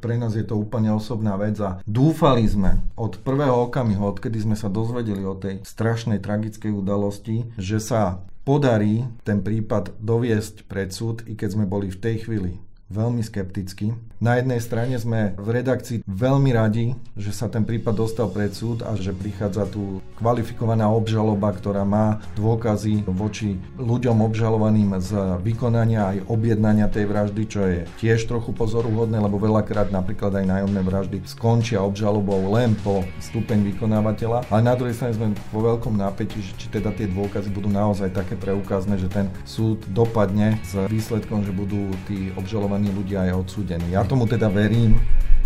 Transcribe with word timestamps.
Pre 0.00 0.16
nás 0.16 0.32
je 0.32 0.42
to 0.42 0.56
úplne 0.56 0.88
osobná 0.90 1.36
vec 1.36 1.60
a 1.60 1.84
dúfali 1.84 2.48
sme 2.48 2.80
od 2.96 3.20
prvého 3.20 3.68
okamihu, 3.68 4.08
odkedy 4.08 4.40
sme 4.40 4.56
sa 4.56 4.72
dozvedeli 4.72 5.20
o 5.28 5.36
tej 5.36 5.60
strašnej 5.60 6.24
tragickej 6.24 6.72
udalosti, 6.72 7.44
že 7.60 7.76
sa 7.76 8.24
podarí 8.48 9.04
ten 9.22 9.44
prípad 9.44 10.00
doviesť 10.00 10.64
pred 10.64 10.88
súd, 10.88 11.22
i 11.28 11.36
keď 11.36 11.48
sme 11.60 11.64
boli 11.68 11.92
v 11.92 12.00
tej 12.00 12.16
chvíli 12.24 12.52
veľmi 12.90 13.22
skepticky. 13.22 13.94
Na 14.20 14.36
jednej 14.36 14.60
strane 14.60 15.00
sme 15.00 15.32
v 15.40 15.48
redakcii 15.48 16.04
veľmi 16.04 16.52
radi, 16.52 16.92
že 17.16 17.32
sa 17.32 17.48
ten 17.48 17.64
prípad 17.64 17.96
dostal 17.96 18.28
pred 18.28 18.52
súd 18.52 18.84
a 18.84 18.92
že 18.92 19.16
prichádza 19.16 19.64
tu 19.64 20.04
kvalifikovaná 20.20 20.92
obžaloba, 20.92 21.48
ktorá 21.56 21.88
má 21.88 22.20
dôkazy 22.36 23.08
voči 23.08 23.56
ľuďom 23.80 24.20
obžalovaným 24.20 24.92
z 25.00 25.40
vykonania 25.40 26.12
aj 26.12 26.18
objednania 26.28 26.92
tej 26.92 27.08
vraždy, 27.08 27.42
čo 27.48 27.64
je 27.64 27.88
tiež 27.96 28.28
trochu 28.28 28.52
pozoruhodné, 28.52 29.16
lebo 29.16 29.40
veľakrát 29.40 29.88
napríklad 29.88 30.36
aj 30.36 30.44
nájomné 30.44 30.80
vraždy 30.84 31.16
skončia 31.24 31.80
obžalobou 31.80 32.44
len 32.52 32.76
po 32.84 33.00
stupeň 33.24 33.72
vykonávateľa. 33.72 34.52
Ale 34.52 34.60
na 34.60 34.76
druhej 34.76 35.00
strane 35.00 35.16
sme 35.16 35.32
vo 35.48 35.64
veľkom 35.64 35.96
nápetí, 35.96 36.44
že 36.44 36.52
či 36.60 36.66
teda 36.68 36.92
tie 36.92 37.08
dôkazy 37.08 37.48
budú 37.48 37.72
naozaj 37.72 38.12
také 38.12 38.36
preukázne, 38.36 39.00
že 39.00 39.08
ten 39.08 39.32
súd 39.48 39.80
dopadne 39.96 40.60
s 40.60 40.76
výsledkom, 40.92 41.40
že 41.40 41.56
budú 41.56 41.88
tí 42.04 42.36
obžalovaní 42.36 42.79
obžalovaní 42.80 42.88
ľudia 42.96 43.28
aj 43.28 43.32
odsúdení. 43.44 43.86
Ja 43.92 44.02
tomu 44.08 44.24
teda 44.24 44.48
verím, 44.48 44.96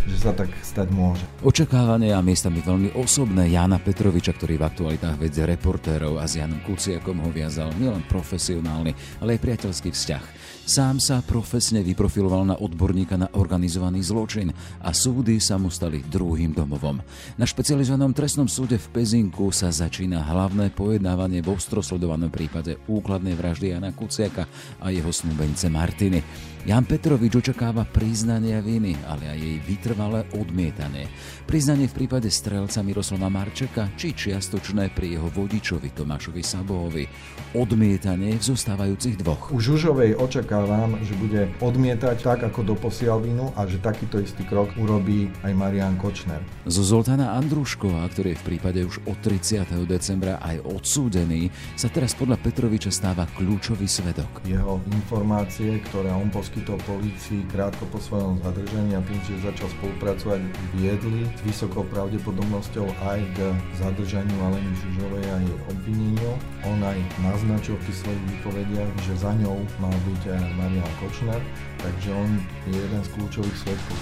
že 0.05 0.20
sa 0.20 0.37
tak 0.37 0.52
stať 0.61 0.93
môže. 0.93 1.24
Očakávanie 1.41 2.12
a 2.12 2.20
miestami 2.20 2.60
veľmi 2.60 2.93
osobné 2.95 3.51
Jana 3.51 3.80
Petroviča, 3.80 4.37
ktorý 4.37 4.60
v 4.60 4.66
aktualitách 4.69 5.16
vedie 5.16 5.48
reportérov 5.48 6.20
a 6.20 6.29
s 6.29 6.37
Janom 6.37 6.60
Kuciakom 6.60 7.24
ho 7.24 7.30
viazal 7.33 7.73
nielen 7.80 8.05
profesionálny, 8.07 8.93
ale 9.24 9.34
aj 9.37 9.41
priateľský 9.43 9.91
vzťah. 9.91 10.24
Sám 10.65 10.97
sa 10.97 11.20
profesne 11.20 11.84
vyprofiloval 11.84 12.48
na 12.48 12.57
odborníka 12.57 13.20
na 13.20 13.29
organizovaný 13.37 14.01
zločin 14.01 14.48
a 14.80 14.96
súdy 14.96 15.37
sa 15.37 15.60
mu 15.60 15.69
stali 15.69 16.01
druhým 16.01 16.57
domovom. 16.57 17.05
Na 17.37 17.45
špecializovanom 17.45 18.16
trestnom 18.16 18.49
súde 18.49 18.80
v 18.80 18.87
Pezinku 18.88 19.52
sa 19.52 19.68
začína 19.68 20.24
hlavné 20.24 20.73
pojednávanie 20.73 21.45
v 21.45 21.52
ostrosledovanom 21.52 22.32
prípade 22.32 22.80
úkladnej 22.88 23.37
vraždy 23.37 23.77
Jana 23.77 23.93
Kuciaka 23.93 24.49
a 24.80 24.88
jeho 24.88 25.12
snúbenice 25.12 25.68
Martiny. 25.68 26.24
Jan 26.65 26.88
Petrovič 26.88 27.45
očakáva 27.45 27.84
priznanie 27.84 28.57
viny, 28.65 28.96
ale 29.04 29.29
aj 29.29 29.37
jej 29.37 29.59
vytrvalé 29.68 30.24
odmietanie. 30.32 31.12
Priznanie 31.45 31.93
v 31.93 32.01
prípade 32.01 32.32
strelca 32.32 32.80
Miroslava 32.80 33.29
Marčeka 33.29 33.93
či 34.01 34.16
čiastočné 34.16 34.88
pri 34.96 35.12
jeho 35.12 35.29
vodičovi 35.29 35.93
Tomášovi 35.93 36.40
Sabohovi. 36.40 37.04
Odmietanie 37.52 38.40
v 38.40 38.45
zostávajúcich 38.48 39.21
dvoch. 39.21 39.52
U 39.52 39.60
Žužovej 39.60 40.16
očakávam, 40.16 40.96
že 41.04 41.12
bude 41.21 41.52
odmietať 41.60 42.16
tak, 42.24 42.48
ako 42.48 42.73
doposiaľ 42.73 43.21
vinu 43.21 43.52
a 43.60 43.68
že 43.68 43.76
takýto 43.84 44.16
istý 44.24 44.49
krok 44.49 44.73
urobí 44.80 45.28
aj 45.45 45.52
Marian 45.52 46.01
Kočner. 46.01 46.40
Zo 46.65 46.80
Zoltána 46.80 47.37
Andruškova, 47.45 48.09
ktorý 48.09 48.32
je 48.32 48.40
v 48.40 48.46
prípade 48.56 48.80
už 48.80 49.04
od 49.04 49.21
30. 49.21 49.68
decembra 49.84 50.40
aj 50.40 50.65
odsúdený, 50.65 51.52
sa 51.76 51.93
teraz 51.93 52.16
podľa 52.16 52.40
Petroviča 52.40 52.88
stáva 52.88 53.28
kľúčový 53.37 53.84
svedok. 53.84 54.40
Jeho 54.49 54.80
informácie, 54.88 55.84
ktoré 55.93 56.09
on 56.09 56.32
poskytol 56.32 56.54
poskytol 56.55 56.79
polícii 56.87 57.43
krátko 57.51 57.83
po 57.91 57.99
svojom 57.99 58.38
zadržaní 58.38 58.95
a 58.95 59.02
tým, 59.02 59.19
že 59.27 59.43
začal 59.43 59.66
spolupracovať, 59.74 60.38
viedli 60.79 61.27
s 61.27 61.43
vysokou 61.43 61.83
pravdepodobnosťou 61.91 62.87
aj 63.11 63.19
k 63.35 63.38
zadržaniu 63.83 64.38
Aleny 64.38 64.71
Žužovej 64.78 65.27
a 65.34 65.37
jej 65.43 65.59
obvineniu. 65.66 66.31
On 66.62 66.78
aj 66.78 66.94
naznačil 67.27 67.75
v 67.75 67.91
svojich 67.91 68.22
výpovediach, 68.31 68.87
že 69.03 69.19
za 69.19 69.34
ňou 69.34 69.66
mal 69.83 69.91
byť 70.06 70.22
aj 70.31 70.43
Marian 70.55 70.93
Kočner, 71.03 71.43
takže 71.83 72.15
on 72.15 72.31
je 72.71 72.78
jeden 72.78 73.03
z 73.03 73.09
kľúčových 73.19 73.56
svetkov. 73.59 73.99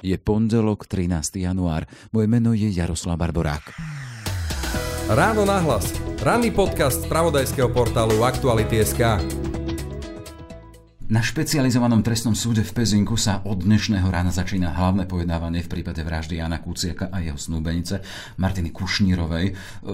Je 0.00 0.16
pondelok 0.16 0.88
13. 0.88 1.36
január. 1.36 1.84
Moje 2.16 2.26
meno 2.32 2.56
je 2.56 2.72
Jaroslav 2.72 3.20
Barborák. 3.20 3.76
Ráno 5.12 5.44
nahlas 5.44 6.05
Ranný 6.26 6.50
podcast 6.50 7.06
z 7.06 7.06
pravodajského 7.06 7.70
portálu 7.70 8.26
Aktuality.sk. 8.26 8.98
Na 11.06 11.22
špecializovanom 11.22 12.02
trestnom 12.02 12.34
súde 12.34 12.66
v 12.66 12.82
Pezinku 12.82 13.14
sa 13.14 13.46
od 13.46 13.62
dnešného 13.62 14.10
rána 14.10 14.34
začína 14.34 14.74
hlavné 14.74 15.06
pojednávanie 15.06 15.62
v 15.62 15.70
prípade 15.70 16.02
vraždy 16.02 16.42
Jana 16.42 16.58
Kuciaka 16.58 17.14
a 17.14 17.22
jeho 17.22 17.38
snúbenice 17.38 18.02
Martiny 18.42 18.74
Kušnírovej. 18.74 19.46
E, 19.46 19.52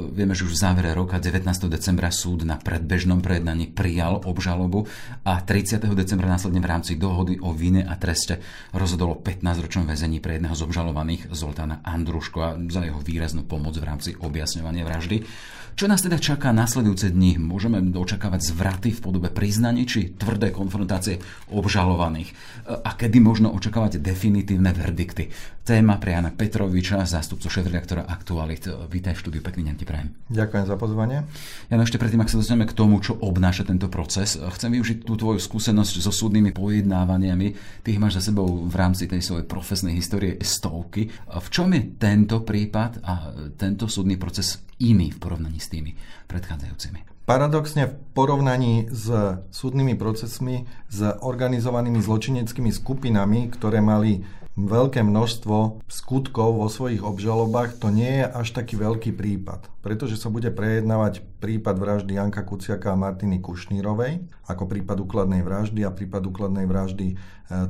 vieme, 0.08 0.32
že 0.32 0.48
už 0.48 0.56
v 0.56 0.62
závere 0.64 0.96
roka 0.96 1.20
19. 1.20 1.44
decembra 1.68 2.08
súd 2.08 2.48
na 2.48 2.56
predbežnom 2.56 3.20
prejednaní 3.20 3.68
prijal 3.68 4.24
obžalobu 4.24 4.88
a 5.28 5.36
30. 5.36 5.84
decembra 5.92 6.32
následne 6.32 6.64
v 6.64 6.70
rámci 6.72 6.96
dohody 6.96 7.36
o 7.44 7.52
vine 7.52 7.84
a 7.84 7.92
treste 8.00 8.40
rozhodolo 8.72 9.20
15-ročnom 9.20 9.84
väzení 9.84 10.24
pre 10.24 10.40
jedného 10.40 10.56
z 10.56 10.64
obžalovaných 10.64 11.28
Zoltána 11.28 11.84
Andruško 11.84 12.56
za 12.72 12.88
jeho 12.88 13.04
výraznú 13.04 13.44
pomoc 13.44 13.76
v 13.76 13.84
rámci 13.84 14.16
objasňovania 14.16 14.88
vraždy. 14.88 15.28
Čo 15.72 15.88
nás 15.88 16.04
teda 16.04 16.20
čaká 16.20 16.52
nasledujúce 16.52 17.08
dni? 17.08 17.40
Môžeme 17.40 17.80
očakávať 17.80 18.52
zvraty 18.52 18.92
v 18.92 19.00
podobe 19.00 19.32
priznaní 19.32 19.88
či 19.88 20.12
tvrdé 20.12 20.52
konfrontácie 20.52 21.16
obžalovaných? 21.48 22.28
A 22.68 22.92
kedy 22.92 23.18
možno 23.24 23.48
očakávať 23.56 23.96
definitívne 23.96 24.68
verdikty? 24.76 25.32
Téma 25.64 25.96
pre 25.96 26.12
Jana 26.12 26.28
Petroviča, 26.28 27.06
zástupcu 27.08 27.48
šéf-redaktora 27.48 28.04
Aktualit. 28.04 28.68
Vítaj 28.90 29.16
v 29.16 29.22
štúdiu, 29.24 29.40
pekný 29.40 29.72
deň 29.72 29.76
ti 29.78 29.86
prajem. 29.88 30.12
Ďakujem 30.28 30.64
za 30.68 30.76
pozvanie. 30.76 31.24
Ja 31.72 31.80
ešte 31.80 31.96
predtým, 32.02 32.20
ak 32.20 32.30
sa 32.34 32.42
dostaneme 32.42 32.68
k 32.68 32.76
tomu, 32.76 33.00
čo 33.00 33.16
obnáša 33.16 33.64
tento 33.64 33.88
proces, 33.88 34.36
chcem 34.36 34.70
využiť 34.76 35.08
tú 35.08 35.16
tvoju 35.16 35.40
skúsenosť 35.40 36.04
so 36.04 36.12
súdnymi 36.12 36.52
pojednávaniami. 36.52 37.80
Ty 37.80 37.90
máš 37.96 38.20
za 38.20 38.34
sebou 38.34 38.66
v 38.66 38.74
rámci 38.74 39.08
tej 39.08 39.24
svojej 39.24 39.46
profesnej 39.48 39.96
histórie 39.96 40.36
stovky. 40.42 41.08
V 41.30 41.48
čom 41.48 41.72
je 41.72 41.96
tento 41.96 42.42
prípad 42.44 43.00
a 43.06 43.32
tento 43.54 43.86
súdny 43.86 44.18
proces 44.18 44.66
iný 44.82 45.14
v 45.14 45.18
porovnaní 45.22 45.62
s 45.62 45.70
tými 45.70 45.94
predchádzajúcimi. 46.26 47.12
Paradoxne 47.22 47.86
v 47.86 47.94
porovnaní 48.18 48.90
s 48.90 49.06
súdnymi 49.54 49.94
procesmi, 49.94 50.66
s 50.90 51.06
organizovanými 51.22 52.02
zločineckými 52.02 52.74
skupinami, 52.74 53.46
ktoré 53.46 53.78
mali 53.78 54.26
veľké 54.52 55.00
množstvo 55.00 55.86
skutkov 55.88 56.60
vo 56.60 56.68
svojich 56.68 57.00
obžalobách, 57.00 57.80
to 57.80 57.88
nie 57.88 58.20
je 58.20 58.26
až 58.28 58.48
taký 58.52 58.76
veľký 58.76 59.16
prípad. 59.16 59.70
Pretože 59.80 60.20
sa 60.20 60.28
bude 60.28 60.52
prejednávať 60.52 61.24
prípad 61.40 61.78
vraždy 61.80 62.20
Janka 62.20 62.44
Kuciaka 62.44 62.92
a 62.92 63.00
Martiny 63.00 63.40
Kušnírovej, 63.40 64.28
ako 64.52 64.68
prípad 64.68 65.00
úkladnej 65.00 65.40
vraždy 65.40 65.88
a 65.88 65.94
prípad 65.94 66.28
úkladnej 66.28 66.68
vraždy 66.68 67.06
e, 67.08 67.16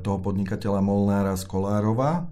toho 0.02 0.18
podnikateľa 0.18 0.82
Molnára 0.82 1.38
Skolárova, 1.38 2.26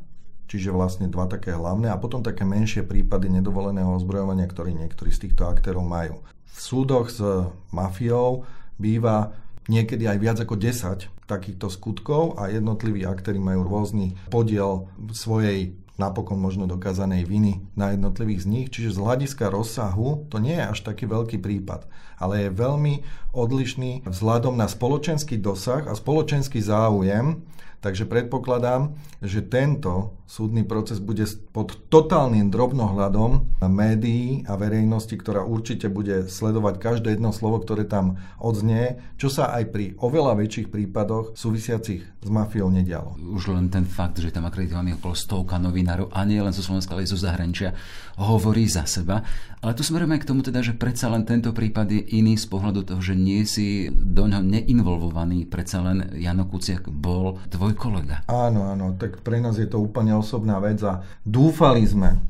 čiže 0.50 0.74
vlastne 0.74 1.06
dva 1.06 1.30
také 1.30 1.54
hlavné 1.54 1.86
a 1.86 2.00
potom 2.02 2.26
také 2.26 2.42
menšie 2.42 2.82
prípady 2.82 3.30
nedovoleného 3.30 3.94
ozbrojovania, 3.94 4.50
ktoré 4.50 4.74
niektorí 4.74 5.14
z 5.14 5.30
týchto 5.30 5.46
aktérov 5.46 5.86
majú. 5.86 6.18
V 6.50 6.58
súdoch 6.58 7.06
s 7.06 7.22
mafiou 7.70 8.42
býva 8.74 9.30
niekedy 9.70 10.10
aj 10.10 10.18
viac 10.18 10.38
ako 10.42 10.58
10 10.58 11.06
takýchto 11.30 11.70
skutkov 11.70 12.42
a 12.42 12.50
jednotliví 12.50 13.06
aktéry 13.06 13.38
majú 13.38 13.62
rôzny 13.62 14.18
podiel 14.26 14.90
svojej 15.14 15.78
napokon 16.00 16.40
možno 16.40 16.64
dokázanej 16.64 17.28
viny 17.28 17.60
na 17.76 17.92
jednotlivých 17.92 18.42
z 18.42 18.46
nich. 18.48 18.66
Čiže 18.72 18.96
z 18.96 19.02
hľadiska 19.04 19.52
rozsahu 19.52 20.26
to 20.32 20.40
nie 20.40 20.56
je 20.56 20.64
až 20.64 20.80
taký 20.80 21.04
veľký 21.04 21.38
prípad, 21.38 21.84
ale 22.16 22.48
je 22.48 22.56
veľmi 22.56 22.94
odlišný 23.36 24.08
vzhľadom 24.08 24.56
na 24.56 24.66
spoločenský 24.66 25.36
dosah 25.38 25.84
a 25.86 25.92
spoločenský 25.92 26.58
záujem 26.64 27.44
Takže 27.80 28.04
predpokladám, 28.04 28.92
že 29.24 29.40
tento 29.40 30.20
súdny 30.28 30.68
proces 30.68 31.00
bude 31.00 31.24
pod 31.56 31.80
totálnym 31.88 32.52
drobnohľadom 32.52 33.64
médií 33.64 34.44
a 34.44 34.60
verejnosti, 34.60 35.16
ktorá 35.16 35.48
určite 35.48 35.88
bude 35.88 36.28
sledovať 36.28 36.76
každé 36.76 37.16
jedno 37.16 37.32
slovo, 37.32 37.56
ktoré 37.64 37.88
tam 37.88 38.20
odznie, 38.36 39.00
čo 39.16 39.32
sa 39.32 39.56
aj 39.56 39.72
pri 39.72 39.84
oveľa 39.96 40.36
väčších 40.36 40.68
prípadoch 40.68 41.32
súvisiacich 41.32 42.04
s 42.20 42.28
mafiou 42.28 42.68
nedialo. 42.68 43.16
Už 43.32 43.48
len 43.56 43.72
ten 43.72 43.88
fakt, 43.88 44.20
že 44.20 44.28
tam 44.28 44.44
akreditovaný 44.44 45.00
okolo 45.00 45.16
stovka 45.16 45.56
novinárov, 45.56 46.12
a 46.12 46.20
nie 46.28 46.36
len 46.36 46.52
zo 46.52 46.60
Slovenska, 46.60 46.92
ale 46.92 47.08
aj 47.08 47.16
zo 47.16 47.18
zahraničia, 47.24 47.72
hovorí 48.20 48.68
za 48.68 48.84
seba. 48.84 49.24
Ale 49.64 49.72
tu 49.72 49.80
smerujeme 49.80 50.20
k 50.20 50.28
tomu 50.28 50.44
teda, 50.44 50.60
že 50.60 50.76
predsa 50.76 51.08
len 51.08 51.24
tento 51.24 51.56
prípad 51.56 51.88
je 51.88 52.20
iný 52.20 52.36
z 52.36 52.44
pohľadu 52.44 52.84
toho, 52.84 53.00
že 53.00 53.16
nie 53.16 53.40
si 53.48 53.88
do 53.88 54.28
ňoho 54.28 54.44
neinvolvovaný, 54.44 55.48
predsa 55.48 55.80
len 55.80 56.12
Jano 56.20 56.44
Kuciak 56.44 56.92
bol 56.92 57.40
tvoj 57.48 57.72
kolega. 57.72 58.20
Áno, 58.28 58.68
áno, 58.68 59.00
tak 59.00 59.24
pre 59.24 59.40
nás 59.40 59.56
je 59.56 59.64
to 59.64 59.80
úplne 59.80 60.12
osobná 60.12 60.60
vec 60.60 60.76
a 60.84 61.00
dúfali 61.24 61.88
sme 61.88 62.20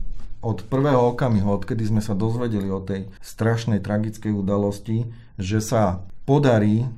od 0.40 0.64
prvého 0.70 1.12
okamihu, 1.12 1.50
odkedy 1.50 1.90
sme 1.90 2.00
sa 2.00 2.16
dozvedeli 2.16 2.70
o 2.70 2.80
tej 2.80 3.10
strašnej 3.20 3.82
tragickej 3.82 4.32
udalosti, 4.32 5.10
že 5.36 5.58
sa 5.60 6.06
podarí 6.24 6.88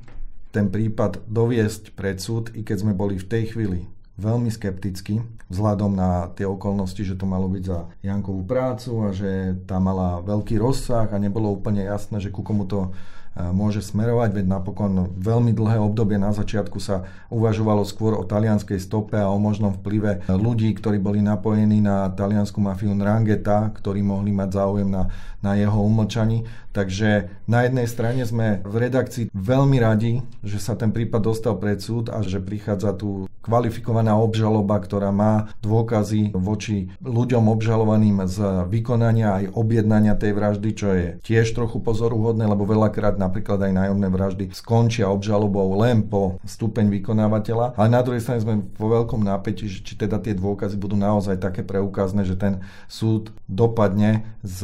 ten 0.53 0.69
prípad 0.69 1.25
doviesť 1.27 1.97
pred 1.97 2.21
súd, 2.21 2.53
i 2.53 2.61
keď 2.61 2.85
sme 2.85 2.93
boli 2.93 3.17
v 3.17 3.27
tej 3.27 3.57
chvíli 3.57 3.89
veľmi 4.21 4.53
skepticky 4.53 5.25
vzhľadom 5.49 5.97
na 5.97 6.29
tie 6.37 6.45
okolnosti, 6.45 7.01
že 7.01 7.17
to 7.17 7.25
malo 7.25 7.49
byť 7.49 7.65
za 7.65 7.89
Jankovú 8.05 8.45
prácu 8.45 8.93
a 9.05 9.09
že 9.11 9.57
tá 9.65 9.81
mala 9.81 10.21
veľký 10.21 10.61
rozsah 10.61 11.09
a 11.09 11.17
nebolo 11.17 11.49
úplne 11.49 11.89
jasné, 11.89 12.21
že 12.21 12.29
ku 12.29 12.45
komu 12.45 12.69
to 12.69 12.93
môže 13.33 13.81
smerovať, 13.81 14.37
veď 14.37 14.47
napokon 14.61 15.17
veľmi 15.17 15.57
dlhé 15.57 15.81
obdobie 15.81 16.21
na 16.21 16.37
začiatku 16.37 16.77
sa 16.77 17.09
uvažovalo 17.33 17.81
skôr 17.89 18.13
o 18.13 18.29
talianskej 18.29 18.77
stope 18.77 19.17
a 19.17 19.33
o 19.33 19.41
možnom 19.41 19.73
vplyve 19.81 20.29
ľudí, 20.29 20.69
ktorí 20.77 21.01
boli 21.01 21.25
napojení 21.25 21.81
na 21.81 22.13
taliansku 22.13 22.61
mafiu 22.61 22.93
Nrangeta, 22.93 23.73
ktorí 23.73 24.05
mohli 24.05 24.37
mať 24.37 24.49
záujem 24.53 24.89
na, 24.93 25.09
na 25.41 25.57
jeho 25.57 25.81
umlčaní. 25.81 26.45
Takže 26.73 27.29
na 27.45 27.69
jednej 27.69 27.85
strane 27.85 28.25
sme 28.25 28.65
v 28.65 28.77
redakcii 28.89 29.29
veľmi 29.31 29.77
radi, 29.77 30.25
že 30.41 30.57
sa 30.57 30.73
ten 30.73 30.89
prípad 30.89 31.21
dostal 31.21 31.55
pred 31.61 31.79
súd 31.79 32.09
a 32.09 32.25
že 32.25 32.41
prichádza 32.41 32.97
tu 32.97 33.29
kvalifikovaná 33.43 34.15
obžaloba, 34.17 34.79
ktorá 34.79 35.11
má 35.11 35.53
dôkazy 35.61 36.33
voči 36.33 36.89
ľuďom 37.03 37.51
obžalovaným 37.51 38.25
z 38.31 38.39
vykonania 38.71 39.43
aj 39.43 39.45
objednania 39.59 40.15
tej 40.15 40.33
vraždy, 40.33 40.71
čo 40.73 40.89
je 40.95 41.09
tiež 41.27 41.51
trochu 41.53 41.83
pozoruhodné, 41.83 42.47
lebo 42.47 42.65
veľakrát 42.65 43.19
napríklad 43.19 43.59
aj 43.67 43.73
nájomné 43.75 44.09
vraždy 44.09 44.45
skončia 44.55 45.11
obžalobou 45.11 45.75
len 45.83 46.07
po 46.07 46.39
stupeň 46.47 46.89
vykonávateľa. 47.03 47.75
Ale 47.75 47.89
na 47.91 48.01
druhej 48.01 48.23
strane 48.23 48.41
sme 48.41 48.63
vo 48.79 48.89
veľkom 48.89 49.27
že 49.43 49.83
či 49.83 49.99
teda 49.99 50.23
tie 50.23 50.39
dôkazy 50.39 50.79
budú 50.79 50.95
naozaj 50.95 51.43
také 51.43 51.67
preukázne, 51.67 52.23
že 52.23 52.39
ten 52.39 52.63
súd 52.87 53.35
dopadne 53.51 54.23
s 54.47 54.63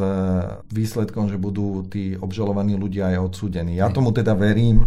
výsledkom, 0.70 1.26
že 1.26 1.36
budú 1.36 1.82
tí 1.90 1.97
obžalovaní 2.18 2.78
ľudia 2.78 3.14
aj 3.14 3.32
odsúdení. 3.32 3.78
Ja 3.78 3.90
tomu 3.90 4.14
teda 4.14 4.36
verím, 4.36 4.86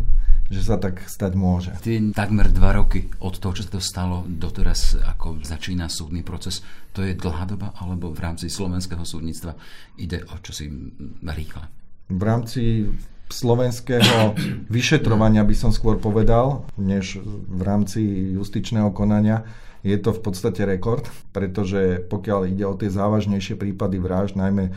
že 0.51 0.67
sa 0.67 0.75
tak 0.75 1.07
stať 1.07 1.31
môže. 1.39 1.71
Tie 1.79 2.11
takmer 2.11 2.51
dva 2.51 2.75
roky 2.75 3.07
od 3.23 3.39
toho, 3.39 3.55
čo 3.55 3.63
sa 3.63 3.79
to 3.79 3.81
stalo 3.81 4.27
doteraz, 4.27 4.99
ako 4.99 5.39
začína 5.39 5.87
súdny 5.87 6.27
proces, 6.27 6.59
to 6.91 7.07
je 7.07 7.15
dlhá 7.15 7.47
doba, 7.47 7.71
alebo 7.79 8.11
v 8.11 8.19
rámci 8.19 8.51
slovenského 8.51 9.07
súdnictva 9.07 9.55
ide 9.95 10.19
o 10.27 10.35
čosi 10.43 10.67
rýchle? 11.23 11.65
V 12.11 12.21
rámci 12.27 12.91
slovenského 13.31 14.35
vyšetrovania 14.67 15.47
by 15.47 15.55
som 15.55 15.71
skôr 15.71 15.95
povedal, 15.95 16.67
než 16.75 17.23
v 17.47 17.61
rámci 17.63 18.03
justičného 18.35 18.91
konania, 18.91 19.47
je 19.87 19.95
to 19.97 20.11
v 20.13 20.21
podstate 20.21 20.61
rekord, 20.67 21.07
pretože 21.31 22.05
pokiaľ 22.11 22.51
ide 22.51 22.67
o 22.67 22.75
tie 22.75 22.91
závažnejšie 22.91 23.55
prípady 23.55 23.97
vražd, 23.97 24.35
najmä 24.35 24.75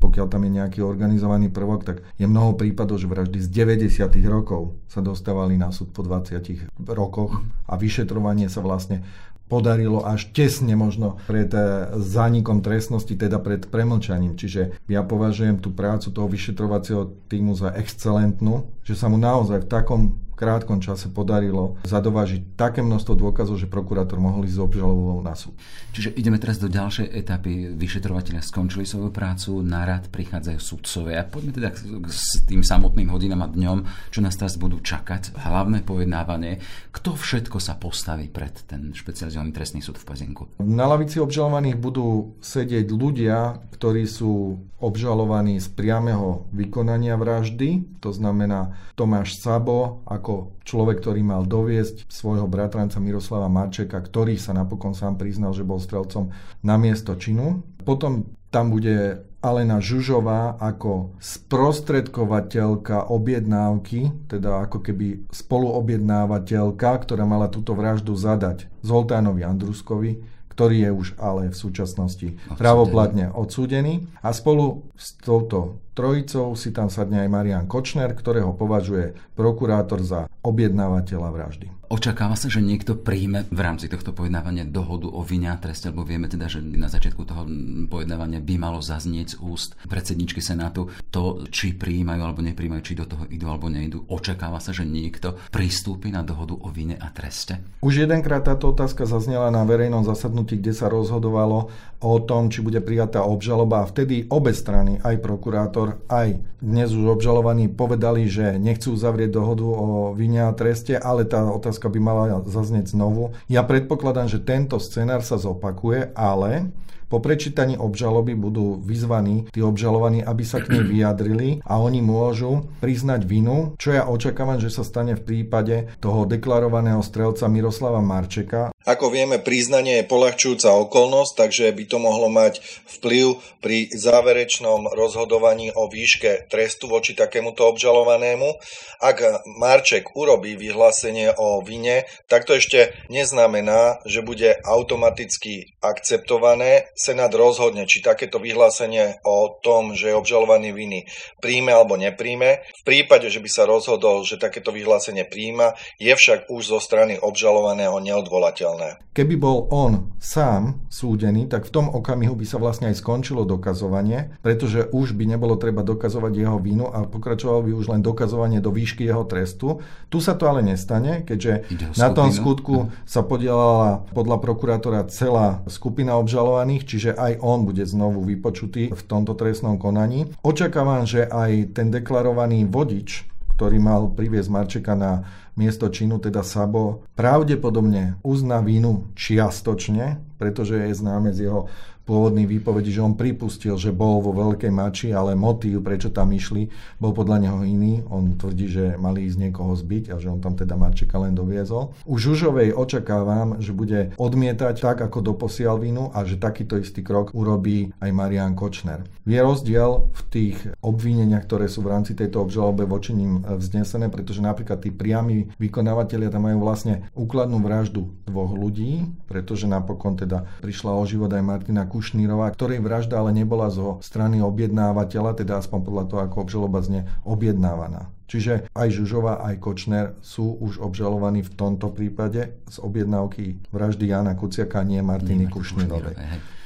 pokiaľ 0.00 0.26
tam 0.32 0.48
je 0.48 0.56
nejaký 0.56 0.80
organizovaný 0.80 1.52
prvok, 1.52 1.84
tak 1.84 1.96
je 2.16 2.24
mnoho 2.24 2.56
prípadov, 2.56 2.96
že 2.96 3.06
vraždy 3.06 3.38
z 3.44 3.48
90. 3.52 4.08
rokov 4.26 4.74
sa 4.88 5.04
dostávali 5.04 5.60
na 5.60 5.68
súd 5.70 5.92
po 5.92 6.00
20 6.00 6.72
rokoch 6.88 7.44
a 7.68 7.76
vyšetrovanie 7.76 8.48
sa 8.48 8.64
vlastne 8.64 9.04
podarilo 9.50 10.06
až 10.06 10.30
tesne 10.30 10.78
možno 10.78 11.18
pred 11.26 11.50
eh, 11.50 11.90
zánikom 11.98 12.62
trestnosti, 12.62 13.10
teda 13.10 13.42
pred 13.42 13.66
premlčaním. 13.66 14.38
Čiže 14.38 14.78
ja 14.86 15.02
považujem 15.02 15.58
tú 15.58 15.74
prácu 15.74 16.14
toho 16.14 16.30
vyšetrovacieho 16.30 17.10
týmu 17.26 17.58
za 17.58 17.74
excelentnú, 17.74 18.70
že 18.86 18.94
sa 18.94 19.10
mu 19.10 19.18
naozaj 19.18 19.66
v 19.66 19.70
takom 19.70 20.00
krátkom 20.40 20.80
čase 20.80 21.12
podarilo 21.12 21.76
zadovážiť 21.84 22.56
také 22.56 22.80
množstvo 22.80 23.12
dôkazov, 23.12 23.60
že 23.60 23.68
prokurátor 23.68 24.16
mohol 24.16 24.48
ísť 24.48 24.56
s 24.56 24.64
obžalovou 24.64 25.20
na 25.20 25.36
súd. 25.36 25.52
Čiže 25.92 26.16
ideme 26.16 26.40
teraz 26.40 26.56
do 26.56 26.72
ďalšej 26.72 27.12
etapy. 27.12 27.76
Vyšetrovateľia 27.76 28.40
skončili 28.40 28.88
svoju 28.88 29.12
prácu, 29.12 29.60
na 29.60 29.84
rad 29.84 30.08
prichádzajú 30.08 30.58
sudcovia. 30.58 31.28
Poďme 31.28 31.52
teda 31.52 31.68
s 32.08 32.40
tým 32.48 32.64
samotným 32.64 33.12
hodinám 33.12 33.44
a 33.44 33.52
dňom, 33.52 33.78
čo 34.08 34.24
nás 34.24 34.40
teraz 34.40 34.56
budú 34.56 34.80
čakať. 34.80 35.36
Hlavné 35.36 35.84
pojednávanie. 35.84 36.64
Kto 36.88 37.12
všetko 37.12 37.60
sa 37.60 37.76
postaví 37.76 38.32
pred 38.32 38.54
ten 38.64 38.96
špecializovaný 38.96 39.52
trestný 39.52 39.84
súd 39.84 40.00
v 40.00 40.08
Pezinku? 40.08 40.42
Na 40.62 40.88
lavici 40.88 41.20
obžalovaných 41.20 41.76
budú 41.76 42.38
sedieť 42.40 42.86
ľudia, 42.88 43.58
ktorí 43.74 44.06
sú 44.06 44.56
obžalovaní 44.80 45.60
z 45.60 45.68
priameho 45.74 46.48
vykonania 46.54 47.18
vraždy, 47.18 48.00
to 48.00 48.14
znamená 48.14 48.78
Tomáš 48.96 49.36
Sabo 49.36 50.00
ako 50.08 50.29
ako 50.30 50.62
človek, 50.62 51.02
ktorý 51.02 51.26
mal 51.26 51.42
doviesť 51.42 52.06
svojho 52.06 52.46
bratranca 52.46 53.02
Miroslava 53.02 53.50
Marčeka, 53.50 53.98
ktorý 53.98 54.38
sa 54.38 54.54
napokon 54.54 54.94
sám 54.94 55.18
priznal, 55.18 55.50
že 55.50 55.66
bol 55.66 55.82
strelcom 55.82 56.30
na 56.62 56.78
miesto 56.78 57.18
činu. 57.18 57.66
Potom 57.82 58.30
tam 58.54 58.70
bude 58.70 59.26
Alena 59.42 59.82
Žužová 59.82 60.54
ako 60.62 61.18
sprostredkovateľka 61.18 63.10
objednávky, 63.10 64.30
teda 64.30 64.70
ako 64.70 64.78
keby 64.86 65.26
spoluobjednávateľka, 65.34 66.90
ktorá 67.02 67.26
mala 67.26 67.50
túto 67.50 67.74
vraždu 67.74 68.14
zadať 68.14 68.70
Zoltánovi 68.86 69.42
Andruskovi, 69.42 70.22
ktorý 70.60 70.76
je 70.76 70.92
už 70.92 71.08
ale 71.16 71.48
v 71.48 71.56
súčasnosti 71.56 72.36
pravoplatne 72.60 73.32
odsúdený. 73.32 74.04
A 74.20 74.36
spolu 74.36 74.84
s 74.92 75.16
touto 75.16 75.80
trojicou 75.96 76.52
si 76.52 76.68
tam 76.68 76.92
sadne 76.92 77.24
aj 77.24 77.32
Marian 77.32 77.64
Kočner, 77.64 78.12
ktorého 78.12 78.52
považuje 78.52 79.16
prokurátor 79.32 80.04
za 80.04 80.20
objednávateľa 80.40 81.28
vraždy. 81.30 81.66
Očakáva 81.90 82.38
sa, 82.38 82.46
že 82.46 82.62
niekto 82.62 82.94
príjme 82.94 83.50
v 83.50 83.60
rámci 83.66 83.90
tohto 83.90 84.14
pojednávania 84.14 84.62
dohodu 84.62 85.10
o 85.10 85.26
vine 85.26 85.50
a 85.50 85.58
treste, 85.58 85.90
lebo 85.90 86.06
vieme 86.06 86.30
teda, 86.30 86.46
že 86.46 86.62
na 86.62 86.86
začiatku 86.86 87.26
toho 87.26 87.42
pojednávania 87.90 88.38
by 88.38 88.54
malo 88.62 88.78
zaznieť 88.78 89.34
z 89.34 89.36
úst 89.42 89.74
predsedničky 89.90 90.38
Senátu 90.38 90.86
to, 91.10 91.50
či 91.50 91.74
prijímajú 91.74 92.22
alebo 92.22 92.46
nepríjmajú, 92.46 92.82
či 92.86 92.94
do 92.94 93.10
toho 93.10 93.26
idú 93.26 93.50
alebo 93.50 93.66
nejdu. 93.66 94.06
Očakáva 94.06 94.62
sa, 94.62 94.70
že 94.70 94.86
niekto 94.86 95.34
pristúpi 95.50 96.14
na 96.14 96.22
dohodu 96.22 96.54
o 96.54 96.70
vine 96.70 96.94
a 96.94 97.10
treste? 97.10 97.58
Už 97.82 98.06
jedenkrát 98.06 98.46
táto 98.46 98.70
otázka 98.70 99.10
zaznela 99.10 99.50
na 99.50 99.66
verejnom 99.66 100.06
zasadnutí, 100.06 100.62
kde 100.62 100.70
sa 100.70 100.86
rozhodovalo 100.86 101.74
o 101.98 102.14
tom, 102.22 102.54
či 102.54 102.62
bude 102.62 102.78
prijatá 102.78 103.26
obžaloba 103.26 103.82
a 103.82 103.90
vtedy 103.90 104.30
obe 104.30 104.54
strany, 104.54 105.02
aj 105.02 105.18
prokurátor, 105.18 106.06
aj 106.06 106.38
dnes 106.62 106.94
už 106.94 107.18
obžalovaní 107.18 107.66
povedali, 107.66 108.30
že 108.30 108.62
nechcú 108.62 108.94
zavrieť 108.94 109.34
dohodu 109.34 109.66
o 109.66 110.14
vine 110.14 110.29
a 110.38 110.54
treste, 110.54 110.94
ale 110.94 111.26
tá 111.26 111.42
otázka 111.42 111.80
otázka 111.80 111.86
by 111.86 112.00
mala 112.02 112.24
zaznieť 112.44 112.92
znovu. 112.92 113.32
Ja 113.48 113.64
predpokladám, 113.64 114.28
že 114.28 114.44
tento 114.44 114.76
scenár 114.76 115.24
sa 115.24 115.40
zopakuje, 115.40 116.12
ale 116.12 116.68
po 117.10 117.18
prečítaní 117.18 117.74
obžaloby 117.74 118.38
budú 118.38 118.78
vyzvaní 118.78 119.50
tí 119.50 119.58
obžalovaní, 119.58 120.22
aby 120.22 120.46
sa 120.46 120.62
k 120.62 120.78
nej 120.78 120.84
vyjadrili 120.94 121.58
a 121.66 121.82
oni 121.82 121.98
môžu 121.98 122.70
priznať 122.78 123.26
vinu, 123.26 123.74
čo 123.78 123.96
ja 123.96 124.06
očakávam, 124.06 124.62
že 124.62 124.70
sa 124.70 124.86
stane 124.86 125.18
v 125.18 125.26
prípade 125.26 125.90
toho 125.98 126.22
deklarovaného 126.28 127.02
strelca 127.02 127.50
Miroslava 127.50 127.98
Marčeka. 127.98 128.70
Ako 128.90 129.06
vieme, 129.06 129.38
priznanie 129.38 130.02
je 130.02 130.10
polahčujúca 130.10 130.74
okolnosť, 130.74 131.32
takže 131.38 131.70
by 131.70 131.84
to 131.86 132.02
mohlo 132.02 132.26
mať 132.26 132.58
vplyv 132.98 133.38
pri 133.62 133.86
záverečnom 133.94 134.90
rozhodovaní 134.90 135.70
o 135.70 135.86
výške 135.86 136.50
trestu 136.50 136.90
voči 136.90 137.14
takémuto 137.14 137.70
obžalovanému. 137.70 138.58
Ak 138.98 139.46
Marček 139.46 140.18
urobí 140.18 140.58
vyhlásenie 140.58 141.30
o 141.38 141.62
vine, 141.62 142.02
tak 142.26 142.50
to 142.50 142.58
ešte 142.58 142.90
neznamená, 143.06 144.02
že 144.10 144.26
bude 144.26 144.58
automaticky 144.66 145.78
akceptované 145.78 146.90
Senát 146.98 147.30
rozhodne, 147.30 147.86
či 147.86 148.02
takéto 148.02 148.42
vyhlásenie 148.42 149.22
o 149.22 149.54
tom, 149.62 149.94
že 149.94 150.10
je 150.10 150.18
obžalovaný 150.18 150.74
viny 150.74 151.06
príjme 151.38 151.72
alebo 151.72 151.94
nepríjme. 151.94 152.64
V 152.64 152.82
prípade, 152.82 153.30
že 153.30 153.38
by 153.38 153.50
sa 153.50 153.64
rozhodol, 153.70 154.26
že 154.26 154.40
takéto 154.40 154.74
vyhlásenie 154.74 155.28
príjma, 155.30 155.78
je 156.02 156.12
však 156.12 156.52
už 156.52 156.62
zo 156.76 156.78
strany 156.82 157.16
obžalovaného 157.16 157.96
neodvolateľné. 158.02 158.79
Keby 159.10 159.34
bol 159.36 159.66
on 159.74 160.14
sám 160.22 160.80
súdený, 160.86 161.50
tak 161.50 161.66
v 161.66 161.74
tom 161.74 161.86
okamihu 161.90 162.38
by 162.38 162.46
sa 162.46 162.56
vlastne 162.62 162.88
aj 162.88 163.02
skončilo 163.02 163.42
dokazovanie, 163.44 164.32
pretože 164.40 164.86
už 164.94 165.12
by 165.18 165.36
nebolo 165.36 165.58
treba 165.58 165.82
dokazovať 165.82 166.32
jeho 166.32 166.58
vinu 166.62 166.86
a 166.88 167.04
pokračovalo 167.04 167.66
by 167.66 167.72
už 167.74 167.86
len 167.90 168.00
dokazovanie 168.00 168.62
do 168.62 168.70
výšky 168.70 169.04
jeho 169.04 169.26
trestu. 169.26 169.82
Tu 170.08 170.18
sa 170.22 170.38
to 170.38 170.46
ale 170.46 170.62
nestane, 170.62 171.26
keďže 171.26 171.66
na 171.98 172.14
tom 172.14 172.30
skutku 172.30 172.94
sa 173.04 173.26
podielala 173.26 174.06
podľa 174.14 174.36
prokurátora 174.40 175.10
celá 175.10 175.60
skupina 175.66 176.16
obžalovaných, 176.16 176.86
čiže 176.86 177.10
aj 177.12 177.42
on 177.42 177.66
bude 177.66 177.82
znovu 177.84 178.22
vypočutý 178.24 178.94
v 178.94 179.02
tomto 179.04 179.34
trestnom 179.34 179.76
konaní. 179.76 180.30
Očakávam, 180.46 181.04
že 181.04 181.26
aj 181.26 181.76
ten 181.76 181.90
deklarovaný 181.90 182.64
vodič, 182.64 183.26
ktorý 183.60 183.76
mal 183.76 184.08
priviesť 184.16 184.48
Marčeka 184.48 184.96
na 184.96 185.20
miesto 185.52 185.92
činu, 185.92 186.16
teda 186.16 186.40
Sabo, 186.40 187.04
pravdepodobne 187.12 188.16
uzná 188.24 188.64
vínu 188.64 189.12
čiastočne, 189.12 190.16
pretože 190.40 190.80
je 190.80 190.96
známe 190.96 191.28
z 191.36 191.44
jeho 191.44 191.68
pôvodných 192.10 192.50
výpovedí, 192.58 192.90
že 192.90 193.06
on 193.06 193.14
pripustil, 193.14 193.78
že 193.78 193.94
bol 193.94 194.18
vo 194.18 194.34
Veľkej 194.34 194.74
Mači, 194.74 195.08
ale 195.14 195.38
motív, 195.38 195.86
prečo 195.86 196.10
tam 196.10 196.34
išli, 196.34 196.66
bol 196.98 197.14
podľa 197.14 197.46
neho 197.46 197.62
iný. 197.62 198.02
On 198.10 198.34
tvrdí, 198.34 198.66
že 198.66 198.84
mali 198.98 199.30
ísť 199.30 199.38
niekoho 199.38 199.78
zbiť 199.78 200.10
a 200.10 200.18
že 200.18 200.26
on 200.26 200.42
tam 200.42 200.58
teda 200.58 200.74
Marčeka 200.74 201.22
len 201.22 201.38
doviezol. 201.38 201.94
U 202.02 202.18
Žužovej 202.18 202.74
očakávam, 202.74 203.62
že 203.62 203.70
bude 203.70 204.10
odmietať 204.18 204.74
tak, 204.82 204.98
ako 205.06 205.22
doposiaľ 205.22 205.78
vínu 205.78 206.10
a 206.10 206.26
že 206.26 206.42
takýto 206.42 206.74
istý 206.82 207.06
krok 207.06 207.30
urobí 207.30 207.94
aj 208.02 208.10
Marian 208.10 208.58
Kočner. 208.58 209.06
Je 209.22 209.38
rozdiel 209.38 210.10
v 210.10 210.22
tých 210.26 210.56
obvineniach, 210.82 211.46
ktoré 211.46 211.70
sú 211.70 211.86
v 211.86 211.94
rámci 211.94 212.18
tejto 212.18 212.42
obžalobe 212.42 212.82
voči 212.82 213.14
ním 213.14 213.46
vznesené, 213.46 214.10
pretože 214.10 214.42
napríklad 214.42 214.82
tí 214.82 214.90
priami 214.90 215.54
vykonávateľia 215.62 216.34
tam 216.34 216.50
majú 216.50 216.58
vlastne 216.66 217.06
úkladnú 217.14 217.62
vraždu 217.62 218.10
dvoch 218.26 218.50
ľudí, 218.50 219.06
pretože 219.30 219.70
napokon 219.70 220.18
teda 220.18 220.48
prišla 220.64 220.96
o 220.96 221.04
život 221.06 221.30
aj 221.30 221.46
Martina 221.46 221.86
Kuš 221.86 221.99
Kušnírová, 222.00 222.48
ktorej 222.56 222.80
vražda 222.80 223.20
ale 223.20 223.36
nebola 223.36 223.68
zo 223.68 224.00
strany 224.00 224.40
objednávateľa, 224.40 225.44
teda 225.44 225.60
aspoň 225.60 225.80
podľa 225.84 226.04
toho, 226.08 226.20
ako 226.24 226.36
obžaloba 226.48 226.80
zne, 226.80 227.04
objednávaná. 227.28 228.08
Čiže 228.24 228.72
aj 228.72 228.88
Žužova, 228.88 229.44
aj 229.44 229.60
Kočner 229.60 230.16
sú 230.24 230.56
už 230.64 230.80
obžalovaní 230.80 231.44
v 231.44 231.52
tomto 231.52 231.92
prípade 231.92 232.56
z 232.72 232.76
objednávky 232.80 233.68
vraždy 233.68 234.08
Jana 234.08 234.32
Kuciaka, 234.32 234.80
nie 234.80 235.04
Martiny 235.04 235.44
Kušnírovej. 235.52 236.16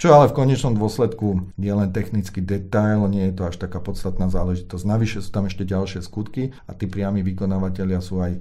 Čo 0.05 0.21
ale 0.21 0.29
v 0.29 0.37
konečnom 0.37 0.77
dôsledku 0.77 1.49
je 1.57 1.73
len 1.73 1.89
technický 1.89 2.45
detail, 2.45 3.09
nie 3.09 3.33
je 3.33 3.41
to 3.41 3.49
až 3.49 3.57
taká 3.57 3.81
podstatná 3.81 4.29
záležitosť. 4.29 4.85
Navyše 4.85 5.25
sú 5.25 5.33
tam 5.33 5.49
ešte 5.49 5.65
ďalšie 5.65 6.05
skutky 6.05 6.53
a 6.69 6.77
tí 6.77 6.85
priami 6.85 7.25
vykonávateľia 7.25 8.05
sú 8.05 8.21
aj 8.21 8.37
e, 8.37 8.41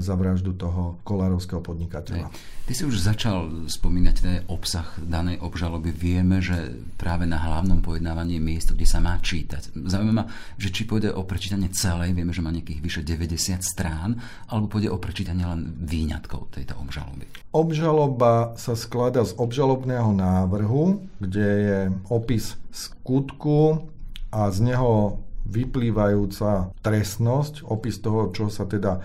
za 0.00 0.16
vraždu 0.16 0.56
toho 0.56 1.04
kolárovského 1.04 1.60
podnikateľa. 1.60 2.32
Ty 2.62 2.72
si 2.72 2.88
už 2.88 3.04
začal 3.04 3.68
spomínať 3.68 4.16
ten 4.24 4.40
obsah 4.48 4.88
danej 5.04 5.36
obžaloby. 5.44 5.92
Vieme, 5.92 6.40
že 6.40 6.80
práve 6.96 7.28
na 7.28 7.36
hlavnom 7.36 7.84
pojednávaní 7.84 8.40
je 8.40 8.48
miesto, 8.48 8.72
kde 8.72 8.88
sa 8.88 9.02
má 9.02 9.20
čítať. 9.20 9.76
Zaujímavé 9.84 10.16
ma, 10.16 10.24
že 10.56 10.72
či 10.72 10.88
pôjde 10.88 11.12
o 11.12 11.28
prečítanie 11.28 11.68
celej, 11.74 12.16
vieme, 12.16 12.32
že 12.32 12.40
má 12.40 12.48
nejakých 12.48 12.80
vyše 12.80 13.02
90 13.04 13.60
strán, 13.60 14.16
alebo 14.48 14.78
pôjde 14.78 14.88
o 14.88 14.96
prečítanie 14.96 15.44
len 15.44 15.76
výňatkov 15.76 16.56
tejto 16.56 16.78
obžaloby. 16.80 17.28
Obžaloba 17.52 18.54
sa 18.56 18.72
skladá 18.78 19.26
z 19.26 19.36
obžalobného 19.36 20.14
návrhu, 20.14 21.01
kde 21.20 21.48
je 21.48 21.78
opis 22.08 22.56
skutku 22.72 23.88
a 24.32 24.48
z 24.48 24.72
neho 24.72 25.20
vyplývajúca 25.46 26.72
trestnosť, 26.80 27.66
opis 27.66 27.98
toho, 27.98 28.30
čo 28.30 28.48
sa 28.48 28.64
teda 28.64 28.98
e, 28.98 29.00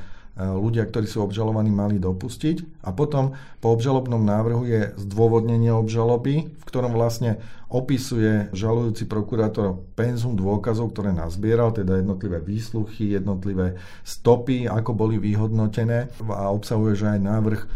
ľudia, 0.45 0.85
ktorí 0.85 1.09
sú 1.09 1.25
obžalovaní, 1.25 1.73
mali 1.73 1.97
dopustiť. 1.97 2.85
A 2.85 2.93
potom 2.93 3.33
po 3.59 3.73
obžalobnom 3.73 4.21
návrhu 4.21 4.63
je 4.69 4.93
zdôvodnenie 4.95 5.73
obžaloby, 5.73 6.53
v 6.53 6.63
ktorom 6.63 6.93
vlastne 6.93 7.41
opisuje 7.67 8.47
žalujúci 8.55 9.11
prokurátor 9.11 9.83
penzum 9.99 10.39
dôkazov, 10.39 10.95
ktoré 10.95 11.11
nazbieral, 11.11 11.75
teda 11.75 11.99
jednotlivé 11.99 12.39
výsluchy, 12.39 13.11
jednotlivé 13.11 13.75
stopy, 14.07 14.71
ako 14.71 14.95
boli 14.95 15.19
vyhodnotené 15.19 16.07
a 16.31 16.47
obsahuje, 16.47 16.95
že 16.95 17.07
aj 17.11 17.19
návrh 17.19 17.59
e, 17.59 17.67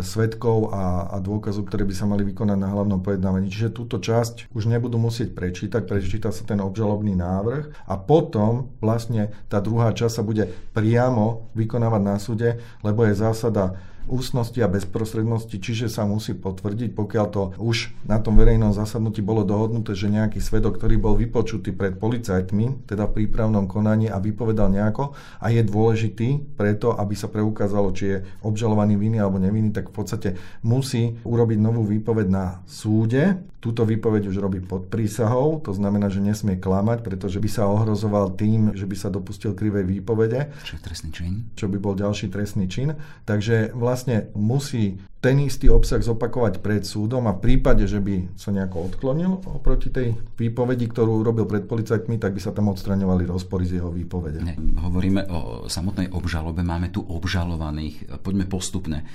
svetkov 0.00 0.72
a, 0.72 1.12
a 1.12 1.16
dôkazov, 1.20 1.68
ktoré 1.68 1.84
by 1.84 1.92
sa 1.92 2.08
mali 2.08 2.24
vykonať 2.24 2.56
na 2.56 2.72
hlavnom 2.72 3.04
pojednávaní. 3.04 3.52
Čiže 3.52 3.76
túto 3.76 4.00
časť 4.00 4.48
už 4.56 4.64
nebudú 4.64 4.96
musieť 4.96 5.36
prečítať, 5.36 5.84
prečíta 5.84 6.32
sa 6.32 6.48
ten 6.48 6.64
obžalobný 6.64 7.12
návrh 7.12 7.84
a 7.84 8.00
potom 8.00 8.72
vlastne 8.80 9.28
tá 9.52 9.60
druhá 9.60 9.92
časť 9.92 10.14
sa 10.18 10.24
bude 10.24 10.48
priamo 10.72 11.52
vykonávať 11.52 12.02
na 12.02 12.16
súde, 12.16 12.56
lebo 12.80 13.04
je 13.04 13.12
zásada 13.12 13.76
ústnosti 14.06 14.56
a 14.60 14.68
bezprostrednosti, 14.68 15.56
čiže 15.56 15.88
sa 15.88 16.04
musí 16.04 16.36
potvrdiť, 16.36 16.92
pokiaľ 16.92 17.26
to 17.32 17.42
už 17.60 17.92
na 18.04 18.20
tom 18.20 18.36
verejnom 18.36 18.76
zasadnutí 18.76 19.24
bolo 19.24 19.42
dohodnuté, 19.46 19.96
že 19.96 20.12
nejaký 20.12 20.38
svedok, 20.40 20.76
ktorý 20.76 21.00
bol 21.00 21.14
vypočutý 21.16 21.72
pred 21.72 21.96
policajtmi, 21.96 22.88
teda 22.88 23.08
v 23.08 23.24
prípravnom 23.24 23.64
konaní 23.64 24.12
a 24.12 24.20
vypovedal 24.20 24.68
nejako 24.68 25.16
a 25.40 25.46
je 25.48 25.62
dôležitý 25.64 26.56
preto, 26.58 26.92
aby 26.96 27.14
sa 27.16 27.32
preukázalo, 27.32 27.94
či 27.96 28.04
je 28.14 28.18
obžalovaný 28.44 29.00
viny 29.00 29.18
alebo 29.20 29.40
nevinný, 29.40 29.72
tak 29.72 29.88
v 29.90 29.94
podstate 29.96 30.28
musí 30.60 31.16
urobiť 31.24 31.58
novú 31.60 31.84
výpoveď 31.88 32.26
na 32.28 32.44
súde. 32.68 33.40
Túto 33.64 33.88
výpoveď 33.88 34.28
už 34.28 34.44
robí 34.44 34.60
pod 34.60 34.92
prísahou, 34.92 35.56
to 35.64 35.72
znamená, 35.72 36.12
že 36.12 36.20
nesmie 36.20 36.60
klamať, 36.60 37.00
pretože 37.00 37.40
by 37.40 37.48
sa 37.48 37.64
ohrozoval 37.64 38.36
tým, 38.36 38.76
že 38.76 38.84
by 38.84 38.92
sa 38.92 39.08
dopustil 39.08 39.56
krivej 39.56 39.88
výpovede. 39.88 40.52
Čo 40.68 40.76
je 40.76 40.82
trestný 40.84 41.10
čin? 41.16 41.48
Čo 41.56 41.72
by 41.72 41.80
bol 41.80 41.96
ďalší 41.96 42.28
trestný 42.28 42.68
čin. 42.68 42.92
Takže 43.24 43.72
vlastne 43.72 44.28
musí 44.36 45.00
ten 45.24 45.40
istý 45.40 45.72
obsah 45.72 46.04
zopakovať 46.04 46.60
pred 46.60 46.84
súdom 46.84 47.24
a 47.24 47.32
v 47.32 47.40
prípade, 47.40 47.88
že 47.88 48.04
by 48.04 48.36
sa 48.36 48.52
nejako 48.52 48.92
odklonil 48.92 49.40
oproti 49.48 49.88
tej 49.88 50.12
výpovedi, 50.36 50.84
ktorú 50.84 51.24
urobil 51.24 51.48
pred 51.48 51.64
policajtmi, 51.64 52.20
tak 52.20 52.36
by 52.36 52.44
sa 52.44 52.52
tam 52.52 52.68
odstraňovali 52.68 53.24
rozpory 53.24 53.64
z 53.64 53.80
jeho 53.80 53.88
výpovede. 53.88 54.44
Ne, 54.44 54.60
hovoríme 54.60 55.24
o 55.32 55.64
samotnej 55.72 56.12
obžalobe, 56.12 56.60
máme 56.60 56.92
tu 56.92 57.00
obžalovaných. 57.00 58.20
Poďme 58.20 58.44
postupne. 58.44 59.08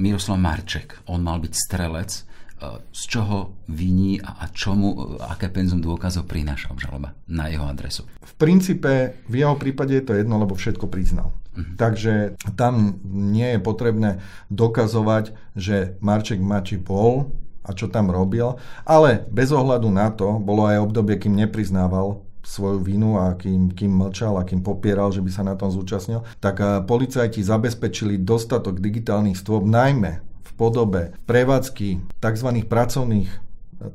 Miroslav 0.00 0.40
Marček, 0.40 1.04
on 1.12 1.20
mal 1.20 1.36
byť 1.44 1.52
strelec, 1.52 2.10
z 2.92 3.02
čoho 3.08 3.56
viní 3.68 4.20
a 4.20 4.48
čomu, 4.52 5.18
aké 5.20 5.48
penzum 5.48 5.80
dôkazov 5.80 6.28
prináša 6.28 6.70
obžaloba 6.70 7.16
na 7.28 7.48
jeho 7.48 7.66
adresu? 7.66 8.04
V 8.22 8.32
princípe 8.36 9.18
v 9.28 9.34
jeho 9.42 9.54
prípade 9.58 9.94
je 9.94 10.04
to 10.04 10.14
jedno, 10.14 10.38
lebo 10.38 10.54
všetko 10.54 10.86
priznal. 10.86 11.32
Mhm. 11.54 11.74
Takže 11.78 12.12
tam 12.58 12.98
nie 13.06 13.54
je 13.54 13.60
potrebné 13.62 14.10
dokazovať, 14.50 15.34
že 15.54 15.94
Marček 16.02 16.42
Mači 16.42 16.76
bol 16.76 17.30
a 17.64 17.72
čo 17.72 17.88
tam 17.88 18.12
robil, 18.12 18.60
ale 18.84 19.24
bez 19.32 19.48
ohľadu 19.48 19.88
na 19.88 20.12
to 20.12 20.36
bolo 20.36 20.68
aj 20.68 20.84
obdobie, 20.84 21.16
kým 21.16 21.32
nepriznával 21.32 22.20
svoju 22.44 22.84
vinu 22.84 23.16
a 23.16 23.32
kým, 23.32 23.72
kým 23.72 23.88
mlčal 23.88 24.36
a 24.36 24.44
kým 24.44 24.60
popieral, 24.60 25.08
že 25.08 25.24
by 25.24 25.30
sa 25.32 25.42
na 25.42 25.56
tom 25.56 25.72
zúčastnil, 25.72 26.22
tak 26.44 26.60
eh, 26.60 26.84
policajti 26.84 27.40
zabezpečili 27.40 28.20
dostatok 28.20 28.84
digitálnych 28.84 29.40
stôp, 29.40 29.64
najmä 29.64 30.20
podobe 30.54 31.14
prevádzky 31.26 32.18
tzv. 32.22 32.48
pracovných 32.66 33.30
eh, 33.30 33.38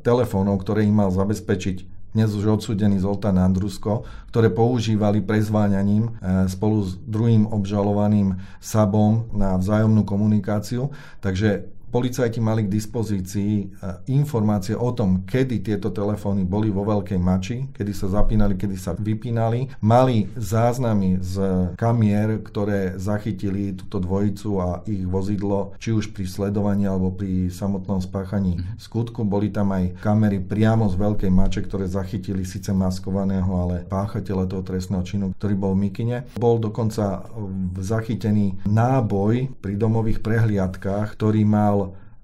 telefónov, 0.03 0.61
ktoré 0.61 0.85
im 0.85 0.99
mal 0.99 1.09
zabezpečiť 1.09 1.99
dnes 2.09 2.33
už 2.33 2.57
odsudený 2.57 3.05
Zoltán 3.05 3.37
Andrusko, 3.37 4.01
ktoré 4.33 4.49
používali 4.49 5.21
prezváňaním 5.21 6.09
e, 6.09 6.49
spolu 6.49 6.81
s 6.81 6.97
druhým 7.05 7.45
obžalovaným 7.45 8.33
Sabom 8.57 9.29
na 9.29 9.53
vzájomnú 9.53 10.01
komunikáciu. 10.09 10.89
Takže 11.21 11.69
policajti 11.91 12.39
mali 12.39 12.65
k 12.65 12.73
dispozícii 12.73 13.53
e, 13.59 13.65
informácie 14.13 14.77
o 14.77 14.93
tom, 14.93 15.25
kedy 15.25 15.65
tieto 15.65 15.89
telefóny 15.89 16.45
boli 16.45 16.69
vo 16.69 16.85
Veľkej 16.85 17.19
Mači, 17.19 17.57
kedy 17.73 17.91
sa 17.91 18.07
zapínali, 18.09 18.55
kedy 18.55 18.77
sa 18.77 18.93
vypínali. 18.95 19.67
Mali 19.81 20.29
záznamy 20.37 21.19
z 21.19 21.35
kamier, 21.75 22.39
ktoré 22.45 22.95
zachytili 22.95 23.73
túto 23.73 23.97
dvojicu 23.97 24.49
a 24.61 24.69
ich 24.85 25.03
vozidlo, 25.03 25.73
či 25.81 25.91
už 25.91 26.13
pri 26.13 26.29
sledovaní 26.29 26.85
alebo 26.85 27.11
pri 27.13 27.49
samotnom 27.49 27.99
spáchaní 27.99 28.61
mhm. 28.61 28.77
skutku. 28.77 29.25
Boli 29.25 29.49
tam 29.49 29.73
aj 29.73 29.99
kamery 29.99 30.39
priamo 30.39 30.87
z 30.87 30.95
Veľkej 30.95 31.31
Mače, 31.33 31.61
ktoré 31.65 31.89
zachytili 31.89 32.45
síce 32.45 32.71
maskovaného, 32.71 33.49
ale 33.49 33.83
páchateľa 33.89 34.45
toho 34.45 34.63
trestného 34.63 35.03
činu, 35.03 35.25
ktorý 35.35 35.55
bol 35.57 35.73
v 35.73 35.89
Mikine. 35.89 36.17
Bol 36.37 36.61
dokonca 36.61 37.25
zachytený 37.79 38.61
náboj 38.67 39.49
pri 39.59 39.73
domových 39.75 40.19
prehliadkách, 40.21 41.15
ktorý 41.15 41.41
mal 41.47 41.78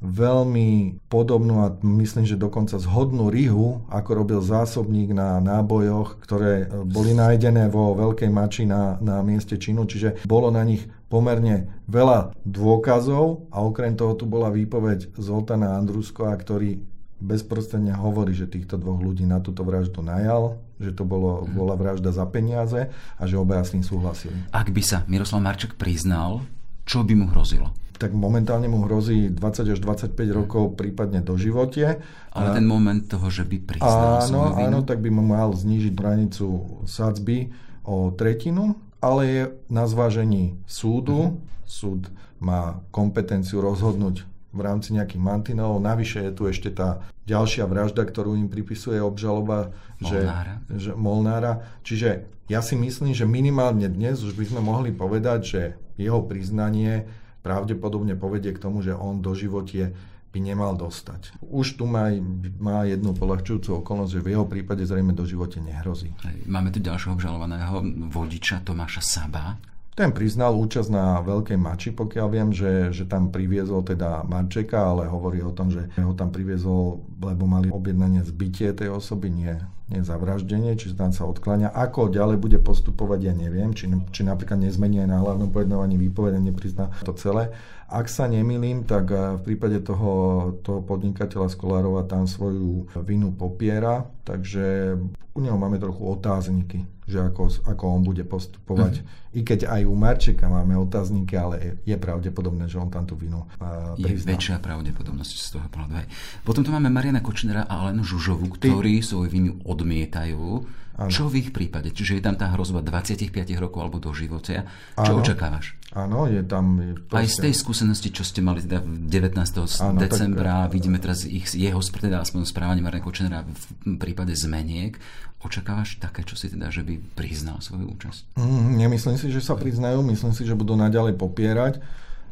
veľmi 0.05 1.01
podobnú 1.09 1.65
a 1.65 1.73
myslím, 1.81 2.29
že 2.29 2.37
dokonca 2.37 2.77
zhodnú 2.77 3.33
rihu, 3.33 3.83
ako 3.89 4.09
robil 4.13 4.39
zásobník 4.45 5.11
na 5.11 5.41
nábojoch, 5.41 6.21
ktoré 6.21 6.65
e, 6.65 6.85
boli 6.85 7.17
nájdené 7.17 7.67
vo 7.73 7.97
Veľkej 7.97 8.29
Mači 8.29 8.63
na, 8.69 9.01
na 9.01 9.25
mieste 9.25 9.57
činu, 9.57 9.89
čiže 9.89 10.21
bolo 10.29 10.53
na 10.53 10.61
nich 10.61 10.85
pomerne 11.09 11.73
veľa 11.89 12.37
dôkazov 12.45 13.49
a 13.49 13.65
okrem 13.65 13.97
toho 13.97 14.13
tu 14.13 14.29
bola 14.29 14.53
výpoveď 14.53 15.17
Zoltana 15.17 15.77
Andruskova, 15.77 16.33
ktorý 16.37 16.77
bezprostredne 17.21 17.95
hovorí, 17.95 18.35
že 18.35 18.45
týchto 18.45 18.75
dvoch 18.75 18.99
ľudí 18.99 19.23
na 19.23 19.39
túto 19.39 19.63
vraždu 19.63 20.03
najal, 20.03 20.59
že 20.77 20.91
to 20.91 21.07
bolo, 21.07 21.47
bola 21.47 21.79
vražda 21.79 22.11
za 22.11 22.27
peniaze 22.27 22.91
a 23.15 23.23
že 23.23 23.39
obaja 23.39 23.63
s 23.63 23.73
tým 23.73 23.83
súhlasili. 23.83 24.35
Ak 24.51 24.69
by 24.69 24.81
sa 24.83 25.07
Miroslav 25.07 25.39
Marček 25.39 25.79
priznal, 25.79 26.43
čo 26.83 27.01
by 27.07 27.13
mu 27.15 27.31
hrozilo? 27.31 27.71
Tak 27.95 28.11
momentálne 28.11 28.67
mu 28.67 28.83
hrozí 28.83 29.31
20 29.31 29.73
až 29.75 29.79
25 29.79 30.15
rokov, 30.35 30.75
prípadne 30.75 31.23
do 31.23 31.39
živote. 31.39 32.03
Ale 32.35 32.47
ten 32.51 32.67
moment 32.67 32.99
toho, 32.99 33.31
že 33.31 33.47
by 33.47 33.57
priznal 33.63 34.27
Áno, 34.27 34.55
áno, 34.59 34.79
tak 34.83 34.99
by 34.99 35.09
mu 35.09 35.23
mal 35.23 35.55
znížiť 35.55 35.93
hranicu 35.95 36.81
sadzby 36.83 37.55
o 37.87 38.11
tretinu, 38.11 38.75
ale 38.99 39.21
je 39.25 39.43
na 39.71 39.87
zvážení 39.87 40.59
súdu. 40.67 41.35
Uh-huh. 41.35 41.63
Súd 41.65 42.11
má 42.37 42.83
kompetenciu 42.93 43.63
rozhodnúť 43.63 44.27
v 44.55 44.59
rámci 44.63 44.95
nejakých 44.95 45.19
mantinelov. 45.19 45.83
Navyše 45.83 46.29
je 46.29 46.31
tu 46.31 46.47
ešte 46.47 46.71
tá 46.71 47.03
ďalšia 47.27 47.67
vražda, 47.67 48.07
ktorú 48.07 48.39
im 48.39 48.47
pripisuje 48.47 49.03
obžaloba 49.03 49.75
Molnára. 49.99 50.63
Že, 50.71 50.77
že 50.79 50.91
Molnára. 50.95 51.53
Čiže 51.83 52.09
ja 52.47 52.61
si 52.63 52.79
myslím, 52.79 53.11
že 53.11 53.27
minimálne 53.27 53.89
dnes 53.91 54.23
už 54.23 54.37
by 54.37 54.45
sme 54.47 54.61
mohli 54.63 54.95
povedať, 54.95 55.39
že 55.43 55.61
jeho 55.99 56.23
priznanie 56.23 57.09
pravdepodobne 57.45 58.17
povedie 58.17 58.49
k 58.49 58.57
tomu, 58.57 58.81
že 58.81 58.97
on 58.97 59.21
do 59.21 59.37
životie 59.37 59.93
by 60.33 60.39
nemal 60.41 60.73
dostať. 60.75 61.37
Už 61.45 61.77
tu 61.79 61.85
má, 61.85 62.11
má 62.59 62.83
jednu 62.83 63.13
polahčujúcu 63.15 63.85
okolnosť, 63.85 64.11
že 64.19 64.23
v 64.25 64.31
jeho 64.35 64.45
prípade 64.49 64.83
zrejme 64.83 65.13
do 65.13 65.23
živote 65.23 65.61
nehrozí. 65.61 66.11
Máme 66.49 66.73
tu 66.73 66.81
ďalšieho 66.81 67.15
obžalovaného 67.15 67.85
vodiča 68.11 68.65
Tomáša 68.65 68.99
Saba. 68.99 69.55
Ten 69.95 70.11
priznal 70.11 70.51
účasť 70.59 70.91
na 70.91 71.23
Veľkej 71.23 71.55
Mači, 71.55 71.95
pokiaľ 71.95 72.27
viem, 72.27 72.51
že, 72.51 72.91
že 72.91 73.07
tam 73.07 73.31
priviezol 73.31 73.79
teda 73.79 74.27
Marčeka, 74.27 74.91
ale 74.91 75.07
hovorí 75.07 75.39
o 75.39 75.55
tom, 75.55 75.71
že 75.71 75.87
ho 75.95 76.11
tam 76.11 76.35
priviezol, 76.35 76.99
lebo 77.23 77.47
mali 77.47 77.71
objednanie 77.71 78.19
zbytie 78.27 78.75
tej 78.75 78.91
osoby, 78.91 79.31
nie, 79.31 79.55
nie 79.87 80.03
zavraždenie, 80.03 80.75
čiže 80.75 80.99
tam 80.99 81.15
sa 81.15 81.23
odkláňa. 81.23 81.71
Ako 81.71 82.11
ďalej 82.11 82.43
bude 82.43 82.59
postupovať, 82.59 83.19
ja 83.23 83.33
neviem, 83.39 83.71
či, 83.71 83.87
či 84.11 84.27
napríklad 84.27 84.67
nezmení 84.67 84.99
aj 84.99 85.15
na 85.15 85.23
hlavnom 85.23 85.47
pojednávaní 85.55 85.95
výpovedenie, 85.95 86.51
neprizná 86.51 86.91
to 87.07 87.15
celé. 87.15 87.55
Ak 87.87 88.11
sa 88.11 88.27
nemýlim, 88.27 88.83
tak 88.83 89.15
eh, 89.15 89.39
v 89.39 89.41
prípade 89.47 89.79
toho, 89.79 90.11
toho 90.59 90.83
podnikateľa 90.83 91.47
Skolárova 91.47 92.03
tam 92.03 92.27
svoju 92.27 92.91
vinu 92.99 93.31
popiera, 93.31 94.03
takže 94.27 94.99
u 95.31 95.39
neho 95.39 95.55
máme 95.55 95.79
trochu 95.79 96.03
otázniky 96.03 96.83
že 97.05 97.21
ako, 97.21 97.69
ako 97.69 97.83
on 97.85 98.01
bude 98.01 98.25
postupovať. 98.25 99.01
Mm-hmm. 99.01 99.37
I 99.37 99.39
keď 99.45 99.59
aj 99.69 99.81
u 99.85 99.93
Marčeka 99.93 100.49
máme 100.49 100.73
otázniky, 100.73 101.37
ale 101.37 101.55
je, 101.61 101.71
je 101.93 101.97
pravdepodobné, 102.01 102.65
že 102.65 102.81
on 102.81 102.89
tam 102.89 103.05
tú 103.05 103.13
vinu 103.13 103.45
uh, 103.45 103.93
prizná. 103.93 104.33
Je 104.33 104.37
väčšia 104.37 104.57
pravdepodobnosť 104.57 105.33
z 105.37 105.47
toho 105.53 105.67
pohľadu. 105.69 106.01
Potom 106.41 106.65
tu 106.65 106.73
máme 106.73 106.89
Mariana 106.89 107.21
Kočnera 107.21 107.69
a 107.69 107.85
Alenu 107.85 108.01
Žužovu, 108.01 108.57
ktorí 108.57 109.05
Ty... 109.05 109.05
svoju 109.05 109.29
vinu 109.29 109.51
odmietajú. 109.61 110.65
Ano. 110.95 111.11
Čo 111.11 111.27
v 111.27 111.43
ich 111.43 111.49
prípade? 111.51 111.91
Čiže 111.91 112.19
je 112.19 112.23
tam 112.23 112.39
tá 112.39 112.47
hrozba 112.55 112.79
25 112.79 113.35
rokov 113.59 113.79
alebo 113.83 113.99
do 113.99 114.15
života. 114.15 114.63
Čo 114.95 115.11
ano. 115.11 115.19
očakávaš? 115.19 115.75
Áno, 115.91 116.27
je 116.27 116.39
tam... 116.43 116.79
Proste... 117.07 117.19
Aj 117.19 117.27
z 117.27 117.37
tej 117.47 117.53
skúsenosti, 117.55 118.09
čo 118.15 118.23
ste 118.23 118.39
mali 118.39 118.63
teda 118.63 118.79
19. 118.79 119.35
Ano, 119.83 119.99
decembra, 119.99 120.67
tak, 120.67 120.71
vidíme 120.71 120.99
teraz 120.99 121.27
ich, 121.27 121.51
jeho 121.51 121.79
teda 121.83 122.23
aspoň 122.23 122.47
správanie 122.47 122.79
Marina 122.79 123.03
Kočnera 123.03 123.43
v 123.43 123.99
prípade 123.99 124.31
zmeniek. 124.35 124.95
Očakávaš 125.43 125.99
také, 125.99 126.23
čo 126.23 126.39
si 126.39 126.47
teda, 126.47 126.71
že 126.71 126.81
by 126.81 126.99
priznal 127.13 127.59
svoju 127.59 127.91
účasť? 127.91 128.39
Mm, 128.39 128.81
nemyslím 128.87 129.19
si, 129.19 129.29
že 129.29 129.43
sa 129.43 129.59
priznajú, 129.59 129.99
myslím 129.99 130.31
si, 130.31 130.47
že 130.47 130.55
budú 130.55 130.79
naďalej 130.79 131.19
popierať. 131.19 131.83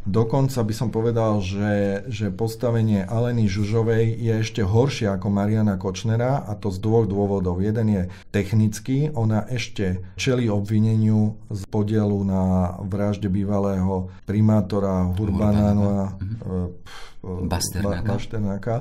Dokonca 0.04 0.60
by 0.68 0.74
som 0.76 0.92
povedal, 0.92 1.40
že, 1.40 2.04
že 2.12 2.28
postavenie 2.28 3.08
Aleny 3.08 3.48
Žužovej 3.48 4.20
je 4.20 4.34
ešte 4.44 4.60
horšie 4.60 5.08
ako 5.08 5.32
Mariana 5.32 5.80
Kočnera 5.80 6.44
a 6.44 6.60
to 6.60 6.68
z 6.76 6.84
dvoch 6.84 7.08
dôvodov. 7.08 7.64
Jeden 7.64 7.88
je 7.88 8.04
technický, 8.36 9.16
ona 9.16 9.48
ešte 9.48 10.04
čeli 10.20 10.52
obvineniu 10.52 11.40
z 11.48 11.64
podielu 11.72 12.20
na 12.28 12.76
vražde 12.84 13.32
bývalého 13.32 14.12
primátora 14.28 15.08
Hurbanánova 15.16 16.20
mhm. 16.20 17.48
Basternáka. 17.48 18.12
Basternáka. 18.12 18.76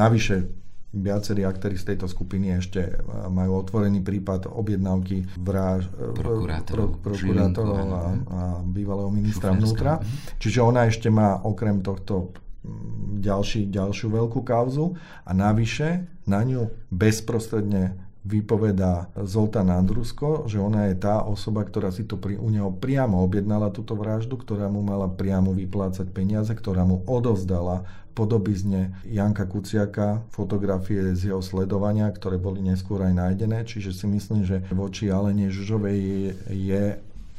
Navyše 0.00 0.63
viacerí 0.94 1.42
aktéry 1.42 1.74
z 1.74 1.94
tejto 1.94 2.06
skupiny 2.06 2.54
ešte 2.54 3.02
majú 3.28 3.58
otvorený 3.58 4.00
prípad 4.00 4.46
objednávky 4.46 5.26
vraž, 5.42 5.90
prokurátorov, 5.90 7.02
pro, 7.02 7.12
prokurátorov 7.12 7.86
a, 7.90 8.04
a 8.30 8.40
bývalého 8.62 9.10
ministra 9.10 9.50
vnútra. 9.50 9.98
Čiže 10.38 10.62
ona 10.62 10.86
ešte 10.86 11.10
má 11.10 11.42
okrem 11.42 11.82
tohto 11.82 12.30
mm, 12.62 13.18
ďalší, 13.18 13.68
ďalšiu 13.74 14.06
veľkú 14.14 14.46
kauzu 14.46 14.94
a 15.26 15.30
navyše 15.34 16.06
na 16.30 16.40
ňu 16.46 16.70
bezprostredne 16.94 18.04
vypovedá 18.24 19.12
Zoltán 19.20 19.68
Andrusko, 19.68 20.48
že 20.48 20.56
ona 20.56 20.88
je 20.88 20.96
tá 20.96 21.20
osoba, 21.28 21.60
ktorá 21.60 21.92
si 21.92 22.08
to 22.08 22.16
pri, 22.16 22.40
u 22.40 22.48
neho 22.48 22.72
priamo 22.72 23.20
objednala 23.20 23.68
túto 23.68 23.92
vraždu, 23.92 24.40
ktorá 24.40 24.72
mu 24.72 24.80
mala 24.80 25.12
priamo 25.12 25.52
vyplácať 25.52 26.08
peniaze, 26.08 26.48
ktorá 26.56 26.88
mu 26.88 27.04
odovzdala 27.04 27.84
podobizne 28.14 28.94
Janka 29.04 29.44
Kuciaka 29.44 30.22
fotografie 30.30 31.12
z 31.18 31.34
jeho 31.34 31.42
sledovania, 31.42 32.06
ktoré 32.14 32.38
boli 32.38 32.62
neskôr 32.62 33.02
aj 33.02 33.12
nájdené, 33.12 33.66
čiže 33.66 33.90
si 33.90 34.06
myslím, 34.06 34.46
že 34.46 34.62
voči 34.70 35.10
Alene 35.10 35.50
Žužovej 35.50 35.98
je, 35.98 36.32
je 36.48 36.84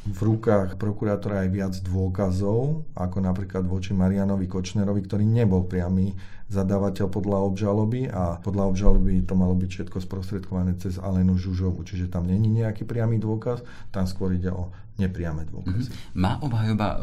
v 0.05 0.19
rukách 0.21 0.77
prokurátora 0.77 1.45
aj 1.45 1.49
viac 1.49 1.73
dôkazov, 1.81 2.85
ako 2.93 3.17
napríklad 3.25 3.65
voči 3.65 3.97
Marianovi 3.97 4.45
Kočnerovi, 4.45 5.01
ktorý 5.01 5.25
nebol 5.25 5.65
priamy 5.65 6.13
zadávateľ 6.45 7.09
podľa 7.09 7.41
obžaloby 7.41 8.05
a 8.13 8.37
podľa 8.37 8.69
obžaloby 8.69 9.25
to 9.25 9.33
malo 9.33 9.57
byť 9.57 9.69
všetko 9.69 9.97
sprostredkované 9.97 10.77
cez 10.77 11.01
Alenu 11.01 11.41
Žužovu, 11.41 11.81
čiže 11.81 12.05
tam 12.05 12.29
není 12.29 12.53
nejaký 12.53 12.85
priamy 12.85 13.17
dôkaz, 13.17 13.65
tam 13.89 14.05
skôr 14.05 14.37
ide 14.37 14.53
o 14.53 14.69
nepriame 15.01 15.49
dôkazy. 15.49 15.89
Mm-hmm. 15.89 16.21
Má 16.21 16.37
obhajoba 16.45 16.87
uh, 16.93 16.99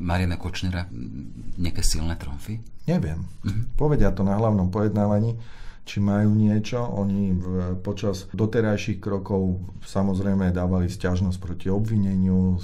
Mariana 0.00 0.40
Kočnera 0.40 0.88
nejaké 1.60 1.84
silné 1.84 2.16
tromfy? 2.16 2.56
Neviem. 2.88 3.28
Mm-hmm. 3.44 3.76
Povedia 3.76 4.16
to 4.16 4.24
na 4.24 4.40
hlavnom 4.40 4.72
pojednávaní 4.72 5.36
či 5.84 5.98
majú 5.98 6.32
niečo. 6.36 6.80
Oni 6.82 7.34
v, 7.34 7.76
počas 7.80 8.30
doterajších 8.32 9.00
krokov 9.02 9.62
samozrejme 9.84 10.52
dávali 10.54 10.86
stiažnosť 10.86 11.38
proti 11.40 11.66
obvineniu, 11.72 12.60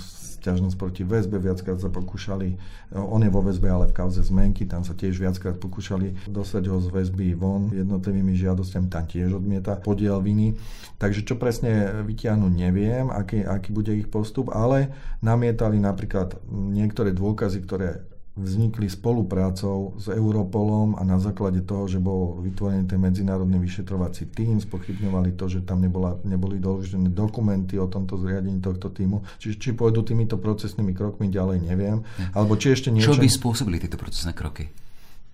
stiažnosť 0.47 0.79
proti 0.79 1.03
väzbe, 1.03 1.43
viackrát 1.43 1.83
sa 1.83 1.91
pokúšali, 1.91 2.55
on 2.95 3.19
je 3.19 3.31
vo 3.35 3.43
väzbe, 3.43 3.67
ale 3.67 3.91
v 3.91 3.99
kauze 3.99 4.23
zmenky, 4.23 4.63
tam 4.71 4.87
sa 4.87 4.95
tiež 4.95 5.19
viackrát 5.19 5.59
pokúšali 5.59 6.15
dostať 6.31 6.71
ho 6.71 6.79
z 6.79 6.87
väzby 6.95 7.35
von 7.35 7.75
jednotlivými 7.75 8.31
žiadosťami, 8.39 8.87
tam 8.87 9.11
tiež 9.11 9.35
odmieta 9.35 9.75
podiel 9.83 10.23
viny. 10.23 10.55
Takže 11.03 11.27
čo 11.27 11.35
presne 11.35 11.99
vytiahnu, 12.07 12.47
neviem, 12.47 13.11
aký, 13.11 13.43
aký 13.43 13.75
bude 13.75 13.91
ich 13.91 14.07
postup, 14.07 14.55
ale 14.55 14.95
namietali 15.19 15.83
napríklad 15.83 16.39
niektoré 16.47 17.11
dôkazy, 17.11 17.67
ktoré 17.67 18.07
vznikli 18.37 18.85
spoluprácou 18.93 19.97
s 19.97 20.13
Europolom 20.13 20.93
a 21.01 21.03
na 21.09 21.17
základe 21.17 21.65
toho, 21.65 21.89
že 21.89 21.97
bol 21.97 22.37
vytvorený 22.45 22.85
ten 22.85 23.01
medzinárodný 23.01 23.57
vyšetrovací 23.57 24.29
tím, 24.29 24.61
spochybňovali 24.61 25.33
to, 25.41 25.49
že 25.49 25.65
tam 25.65 25.81
nebola, 25.81 26.21
neboli 26.21 26.61
doložené 26.61 27.09
dokumenty 27.09 27.81
o 27.81 27.89
tomto 27.89 28.21
zriadení 28.21 28.61
tohto 28.61 28.93
týmu. 28.93 29.25
Či, 29.41 29.57
či 29.57 29.73
pôjdu 29.73 30.05
týmito 30.05 30.37
procesnými 30.37 30.93
krokmi 30.93 31.33
ďalej, 31.33 31.65
neviem. 31.65 32.05
Alebo 32.37 32.61
či 32.61 32.77
ešte 32.77 32.93
niečo... 32.93 33.17
Čo 33.17 33.25
by 33.25 33.29
spôsobili 33.33 33.81
tieto 33.81 33.97
procesné 33.97 34.37
kroky? 34.37 34.69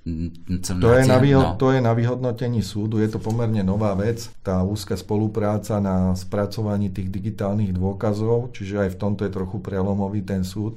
To 0.03 0.89
je, 0.99 1.07
na 1.07 1.23
výho- 1.23 1.55
no. 1.55 1.59
to 1.59 1.71
je 1.71 1.79
na 1.79 1.95
vyhodnotení 1.95 2.59
súdu, 2.59 2.99
je 2.99 3.07
to 3.07 3.23
pomerne 3.23 3.63
nová 3.63 3.95
vec, 3.95 4.35
tá 4.43 4.59
úzka 4.67 4.99
spolupráca 4.99 5.79
na 5.79 6.11
spracovaní 6.19 6.91
tých 6.91 7.07
digitálnych 7.07 7.71
dôkazov, 7.71 8.51
čiže 8.51 8.83
aj 8.83 8.91
v 8.95 8.99
tomto 8.99 9.23
je 9.23 9.31
trochu 9.31 9.63
prelomový 9.63 10.27
ten 10.27 10.43
súd 10.43 10.75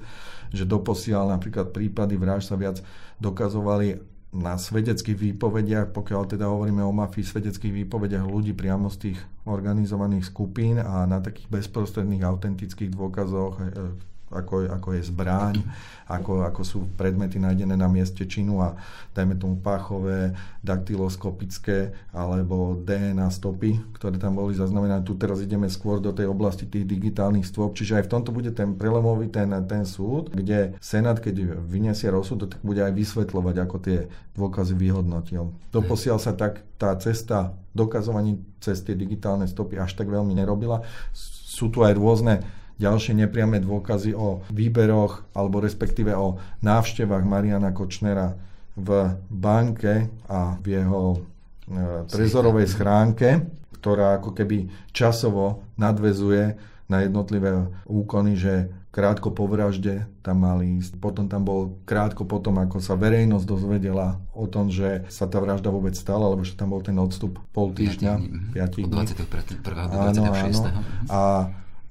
že 0.52 0.68
doposiaľ 0.68 1.38
napríklad 1.38 1.72
prípady 1.72 2.20
vražd 2.20 2.54
sa 2.54 2.58
viac 2.60 2.82
dokazovali 3.22 4.02
na 4.36 4.60
svedeckých 4.60 5.16
výpovediach, 5.16 5.96
pokiaľ 5.96 6.36
teda 6.36 6.52
hovoríme 6.52 6.84
o 6.84 6.92
mafii, 6.92 7.24
svedeckých 7.24 7.88
výpovediach 7.88 8.28
ľudí 8.28 8.52
priamo 8.52 8.92
z 8.92 9.10
tých 9.10 9.20
organizovaných 9.48 10.28
skupín 10.28 10.76
a 10.84 11.08
na 11.08 11.24
takých 11.24 11.48
bezprostredných 11.48 12.28
autentických 12.28 12.92
dôkazoch 12.92 13.54
e, 13.56 13.64
ako, 14.34 14.70
ako 14.70 14.90
je 14.98 15.02
zbraň, 15.06 15.62
ako, 16.06 16.46
ako 16.46 16.62
sú 16.62 16.80
predmety 16.98 17.38
nájdené 17.38 17.78
na 17.78 17.90
mieste 17.90 18.26
činu 18.26 18.62
a 18.62 18.78
dajme 19.14 19.38
tomu 19.38 19.58
páchové, 19.58 20.34
daktyloskopické 20.66 21.94
alebo 22.10 22.78
DNA 22.78 23.30
stopy, 23.30 23.82
ktoré 23.98 24.18
tam 24.18 24.38
boli 24.38 24.58
zaznamenané. 24.58 25.06
Tu 25.06 25.14
teraz 25.18 25.42
ideme 25.42 25.70
skôr 25.70 26.02
do 26.02 26.14
tej 26.14 26.30
oblasti 26.30 26.66
tých 26.66 26.86
digitálnych 26.86 27.46
stôp, 27.46 27.78
čiže 27.78 28.02
aj 28.02 28.06
v 28.10 28.12
tomto 28.18 28.30
bude 28.34 28.50
ten 28.54 28.74
prelomový 28.74 29.30
ten, 29.30 29.50
ten 29.66 29.86
súd, 29.86 30.34
kde 30.34 30.78
Senát, 30.82 31.22
keď 31.22 31.58
vyniesie 31.62 32.10
rozsud, 32.10 32.50
tak 32.50 32.62
bude 32.66 32.82
aj 32.82 32.94
vysvetľovať, 32.94 33.56
ako 33.62 33.76
tie 33.82 34.10
dôkazy 34.38 34.74
vyhodnotil. 34.74 35.54
Doposiaľ 35.70 36.18
sa 36.18 36.34
tak 36.34 36.66
tá 36.76 36.92
cesta 36.98 37.56
dokazovaní 37.72 38.42
cez 38.60 38.82
tie 38.82 38.98
digitálne 38.98 39.48
stopy 39.48 39.80
až 39.80 39.96
tak 39.96 40.12
veľmi 40.12 40.34
nerobila. 40.36 40.84
Sú 41.16 41.72
tu 41.72 41.86
aj 41.86 41.96
rôzne 41.96 42.44
ďalšie 42.78 43.16
nepriame 43.16 43.64
dôkazy 43.64 44.12
o 44.16 44.44
výberoch 44.52 45.32
alebo 45.32 45.64
respektíve 45.64 46.12
o 46.16 46.40
návštevách 46.64 47.24
Mariana 47.24 47.72
Kočnera 47.72 48.36
v 48.76 49.16
banke 49.32 50.12
a 50.28 50.60
v 50.60 50.66
jeho 50.84 51.02
e, 51.16 51.20
trezorovej 52.12 52.68
schránke, 52.68 53.48
ktorá 53.80 54.20
ako 54.20 54.36
keby 54.36 54.68
časovo 54.92 55.64
nadvezuje 55.80 56.60
na 56.86 57.02
jednotlivé 57.02 57.72
úkony, 57.88 58.38
že 58.38 58.70
krátko 58.96 59.36
po 59.36 59.50
vražde 59.50 60.08
tam 60.24 60.48
mali 60.48 60.80
ísť. 60.80 60.96
Potom 61.04 61.28
tam 61.28 61.44
bol 61.44 61.76
krátko 61.84 62.24
potom, 62.24 62.56
ako 62.62 62.80
sa 62.80 62.96
verejnosť 62.96 63.44
dozvedela 63.44 64.22
o 64.32 64.48
tom, 64.48 64.72
že 64.72 65.04
sa 65.12 65.28
tá 65.28 65.44
vražda 65.44 65.68
vôbec 65.68 65.92
stala, 65.98 66.32
alebo 66.32 66.48
že 66.48 66.56
tam 66.56 66.72
bol 66.72 66.80
ten 66.80 66.96
odstup 66.96 67.42
pol 67.52 67.76
týždňa. 67.76 68.14
5 68.56 68.76
dní. 68.80 68.84
Od 68.88 68.92
21. 68.96 69.60
do 69.66 69.98
26. 70.00 70.24
Áno, 70.24 70.24
áno. 70.32 70.60
A 71.12 71.22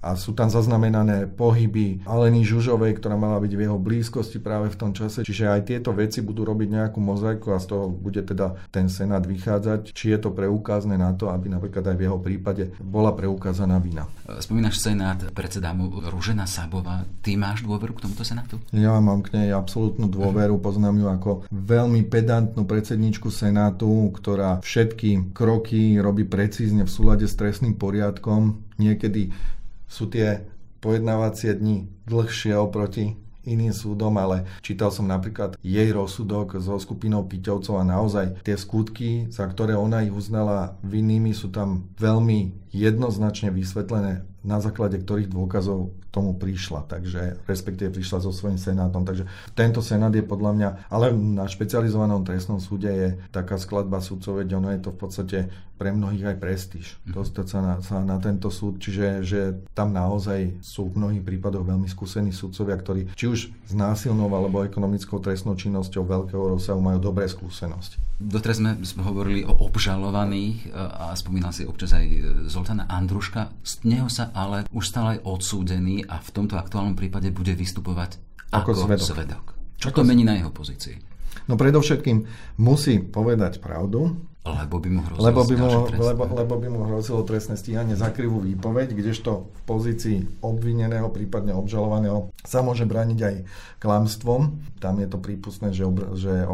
a 0.05 0.12
sú 0.21 0.37
tam 0.37 0.53
zaznamenané 0.53 1.25
pohyby 1.33 2.05
Aleny 2.05 2.45
Žužovej, 2.45 3.01
ktorá 3.01 3.17
mala 3.17 3.40
byť 3.40 3.53
v 3.57 3.62
jeho 3.64 3.79
blízkosti 3.81 4.37
práve 4.45 4.69
v 4.69 4.77
tom 4.77 4.93
čase. 4.93 5.25
Čiže 5.25 5.49
aj 5.49 5.61
tieto 5.64 5.97
veci 5.97 6.21
budú 6.21 6.45
robiť 6.45 6.69
nejakú 6.69 7.01
mozaiku 7.01 7.57
a 7.57 7.59
z 7.59 7.73
toho 7.73 7.88
bude 7.88 8.21
teda 8.21 8.61
ten 8.69 8.93
Senát 8.93 9.25
vychádzať, 9.25 9.97
či 9.97 10.12
je 10.12 10.19
to 10.21 10.29
preukázne 10.37 11.01
na 11.01 11.17
to, 11.17 11.33
aby 11.33 11.49
napríklad 11.49 11.88
aj 11.88 11.97
v 11.97 12.05
jeho 12.05 12.19
prípade 12.21 12.64
bola 12.85 13.17
preukázaná 13.17 13.81
vina. 13.81 14.05
Spomínaš 14.29 14.85
Senát, 14.85 15.17
predseda 15.33 15.73
mu 15.73 15.88
Rúžena 16.05 16.45
Sabová. 16.45 17.09
Ty 17.25 17.40
máš 17.40 17.64
dôveru 17.64 17.97
k 17.97 18.05
tomuto 18.05 18.29
Senátu? 18.29 18.61
Ja 18.77 19.01
mám 19.01 19.25
k 19.25 19.33
nej 19.40 19.57
absolútnu 19.57 20.12
dôveru, 20.12 20.61
poznám 20.61 21.01
ju 21.01 21.07
ako 21.09 21.31
veľmi 21.49 22.05
pedantnú 22.12 22.69
predsedničku 22.69 23.33
Senátu, 23.33 24.12
ktorá 24.12 24.61
všetky 24.61 25.33
kroky 25.33 25.97
robí 25.97 26.29
precízne 26.29 26.85
v 26.85 26.93
súlade 26.93 27.25
s 27.25 27.38
trestným 27.38 27.79
poriadkom. 27.81 28.61
Niekedy 28.75 29.31
sú 29.94 30.11
tie 30.11 30.42
pojednávacie 30.83 31.54
dni 31.54 31.87
dlhšie 32.11 32.59
oproti 32.59 33.14
iným 33.44 33.76
súdom, 33.76 34.16
ale 34.16 34.48
čítal 34.64 34.90
som 34.90 35.07
napríklad 35.07 35.54
jej 35.61 35.88
rozsudok 35.92 36.59
so 36.59 36.74
skupinou 36.80 37.28
Piťovcov 37.28 37.76
a 37.76 37.85
naozaj 37.87 38.40
tie 38.42 38.57
skutky, 38.57 39.28
za 39.28 39.44
ktoré 39.44 39.76
ona 39.76 40.02
ich 40.02 40.12
uznala 40.12 40.80
vinnými, 40.83 41.37
sú 41.37 41.52
tam 41.52 41.87
veľmi 42.00 42.72
jednoznačne 42.72 43.52
vysvetlené, 43.52 44.24
na 44.42 44.59
základe 44.64 44.96
ktorých 44.98 45.30
dôkazov 45.30 45.92
tomu 46.09 46.35
prišla, 46.38 46.87
takže 46.87 47.42
respektíve 47.44 47.90
prišla 47.90 48.22
so 48.22 48.30
svojím 48.30 48.57
senátom. 48.57 49.02
Takže 49.02 49.26
tento 49.59 49.83
senát 49.83 50.14
je 50.14 50.22
podľa 50.22 50.52
mňa, 50.54 50.68
ale 50.87 51.11
na 51.12 51.44
špecializovanom 51.50 52.22
trestnom 52.22 52.62
súde 52.62 52.90
je 52.90 53.09
taká 53.35 53.59
skladba 53.59 53.98
sudcov, 53.98 54.40
veď 54.40 54.62
ono 54.62 54.70
je 54.72 54.80
to 54.80 54.90
v 54.94 54.98
podstate 54.98 55.38
pre 55.74 55.90
mnohých 55.90 56.34
aj 56.34 56.37
prestíž. 56.38 56.87
Mhm. 57.04 57.12
Dostať 57.14 57.46
sa 57.46 57.58
na, 57.60 57.74
sa 57.82 57.96
na 58.02 58.16
tento 58.22 58.48
súd, 58.48 58.78
čiže 58.78 59.26
že 59.26 59.40
tam 59.74 59.90
naozaj 59.90 60.62
sú 60.62 60.90
v 60.90 61.02
mnohých 61.02 61.22
prípadoch 61.26 61.66
veľmi 61.66 61.90
skúsení 61.90 62.30
sudcovia, 62.30 62.78
ktorí 62.78 63.10
či 63.18 63.26
už 63.26 63.40
s 63.50 63.72
násilnou 63.72 64.30
alebo 64.30 64.62
ekonomickou 64.62 65.18
trestnou 65.18 65.58
činnosťou 65.58 66.06
veľkého 66.06 66.58
rozsahu 66.58 66.78
majú 66.78 66.98
dobré 67.02 67.26
skúsenosti. 67.26 67.98
Doteraz 68.14 68.62
sme, 68.62 69.02
hovorili 69.02 69.42
o 69.42 69.52
obžalovaných 69.66 70.70
e, 70.70 70.78
a 70.78 71.10
spomínal 71.18 71.50
si 71.50 71.66
občas 71.66 71.92
aj 71.92 72.04
e, 72.06 72.18
Zoltána 72.46 72.87
Andruška. 72.87 73.50
Z 73.66 73.82
neho 73.82 74.06
sa 74.06 74.30
ale 74.30 74.70
už 74.70 74.87
stále 74.87 75.18
aj 75.18 75.26
odsúdený 75.26 76.06
a 76.06 76.22
v 76.22 76.30
tomto 76.30 76.54
aktuálnom 76.54 76.94
prípade 76.94 77.34
bude 77.34 77.52
vystupovať 77.58 78.22
ako, 78.54 78.70
ako 78.70 78.80
svedok. 78.87 79.06
svedok. 79.10 79.44
Čo 79.82 79.90
ako 79.90 80.00
to 80.00 80.06
mení 80.06 80.22
na 80.22 80.38
jeho 80.38 80.54
pozícii? 80.54 81.13
No 81.51 81.55
predovšetkým 81.61 82.25
musí 82.59 83.03
povedať 83.03 83.61
pravdu, 83.61 84.16
lebo 84.44 84.77
by 84.77 84.88
mu 84.92 85.01
hrozilo, 85.09 85.25
lebo 85.25 85.40
by 85.49 85.55
mu, 85.57 85.68
lebo, 85.88 86.23
lebo 86.37 86.55
by 86.61 86.68
mu 86.68 86.81
hrozilo 86.85 87.25
trestné 87.25 87.57
stíhanie 87.57 87.97
za 87.97 88.12
krivú 88.12 88.44
výpoveď, 88.44 88.92
kdežto 88.92 89.49
v 89.49 89.61
pozícii 89.64 90.16
obvineného, 90.44 91.09
prípadne 91.09 91.57
obžalovaného 91.57 92.29
sa 92.44 92.61
môže 92.61 92.85
brániť 92.85 93.18
aj 93.25 93.35
klamstvom. 93.81 94.61
Tam 94.85 95.01
je 95.01 95.09
to 95.09 95.16
prípustné, 95.16 95.73
že, 95.73 95.88
obr- 95.88 96.12
že 96.12 96.44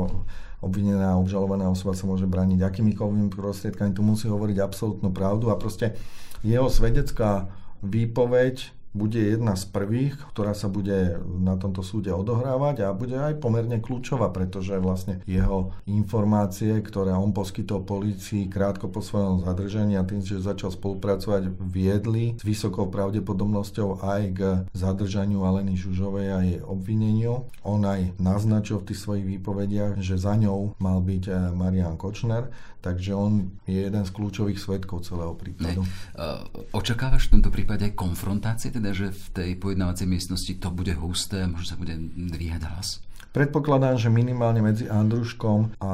obvinená 0.63 1.19
a 1.19 1.21
obžalovaná 1.21 1.67
osoba 1.67 1.99
sa 1.99 2.07
môže 2.07 2.31
brániť 2.31 2.63
akýmikoľvými 2.63 3.27
prostriedkami. 3.35 3.91
Tu 3.91 4.07
musí 4.07 4.31
hovoriť 4.31 4.57
absolútnu 4.63 5.11
pravdu 5.11 5.51
a 5.51 5.59
proste 5.59 5.99
jeho 6.47 6.71
svedecká 6.71 7.51
výpoveď 7.83 8.71
bude 8.91 9.23
jedna 9.23 9.55
z 9.55 9.71
prvých, 9.71 10.19
ktorá 10.35 10.51
sa 10.51 10.67
bude 10.67 11.23
na 11.23 11.55
tomto 11.55 11.87
súde 11.87 12.11
odohrávať 12.11 12.87
a 12.87 12.97
bude 12.97 13.15
aj 13.15 13.39
pomerne 13.39 13.79
kľúčová, 13.79 14.35
pretože 14.35 14.75
vlastne 14.83 15.23
jeho 15.31 15.71
informácie, 15.87 16.75
ktoré 16.83 17.15
on 17.15 17.31
poskytol 17.31 17.87
policii 17.87 18.51
krátko 18.51 18.91
po 18.91 18.99
svojom 18.99 19.47
zadržení 19.47 19.95
a 19.95 20.07
tým, 20.07 20.23
že 20.27 20.43
začal 20.43 20.75
spolupracovať, 20.75 21.55
viedli 21.63 22.35
s 22.39 22.43
vysokou 22.43 22.91
pravdepodobnosťou 22.91 24.03
aj 24.03 24.23
k 24.35 24.41
zadržaniu 24.75 25.47
Aleny 25.47 25.79
Žužovej 25.79 26.29
a 26.35 26.39
jej 26.43 26.61
obvineniu. 26.63 27.47
On 27.63 27.79
aj 27.87 28.19
naznačil 28.19 28.83
v 28.83 28.91
tých 28.91 29.01
svojich 29.03 29.27
výpovediach, 29.39 30.03
že 30.03 30.19
za 30.19 30.35
ňou 30.35 30.75
mal 30.83 30.99
byť 30.99 31.25
eh, 31.31 31.37
Marian 31.55 31.95
Kočner, 31.95 32.51
takže 32.81 33.13
on 33.13 33.53
je 33.69 33.87
jeden 33.87 34.05
z 34.05 34.11
kľúčových 34.11 34.59
svetkov 34.59 35.05
celého 35.05 35.37
prípadu. 35.37 35.85
Uh, 35.85 36.45
očakávaš 36.73 37.29
v 37.29 37.39
tomto 37.39 37.53
prípade 37.53 37.87
aj 37.87 37.95
konfrontácie 37.95 38.73
teda, 38.73 38.97
že 38.97 39.13
v 39.13 39.27
tej 39.37 39.51
pojednávacej 39.61 40.07
miestnosti 40.09 40.53
to 40.57 40.69
bude 40.73 40.93
husté, 40.97 41.45
možno 41.45 41.67
sa 41.73 41.77
bude 41.77 41.95
dvíhať 42.17 42.63
hlas? 42.67 43.05
Predpokladám, 43.31 43.95
že 43.95 44.11
minimálne 44.11 44.59
medzi 44.59 44.91
Andruškom 44.91 45.79
a 45.79 45.93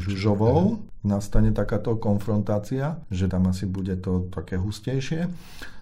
Žužovou 0.00 0.80
nastane 1.04 1.52
takáto 1.52 2.00
konfrontácia, 2.00 2.96
že 3.12 3.28
tam 3.28 3.52
asi 3.52 3.68
bude 3.68 4.00
to 4.00 4.32
také 4.32 4.56
hustejšie. 4.56 5.28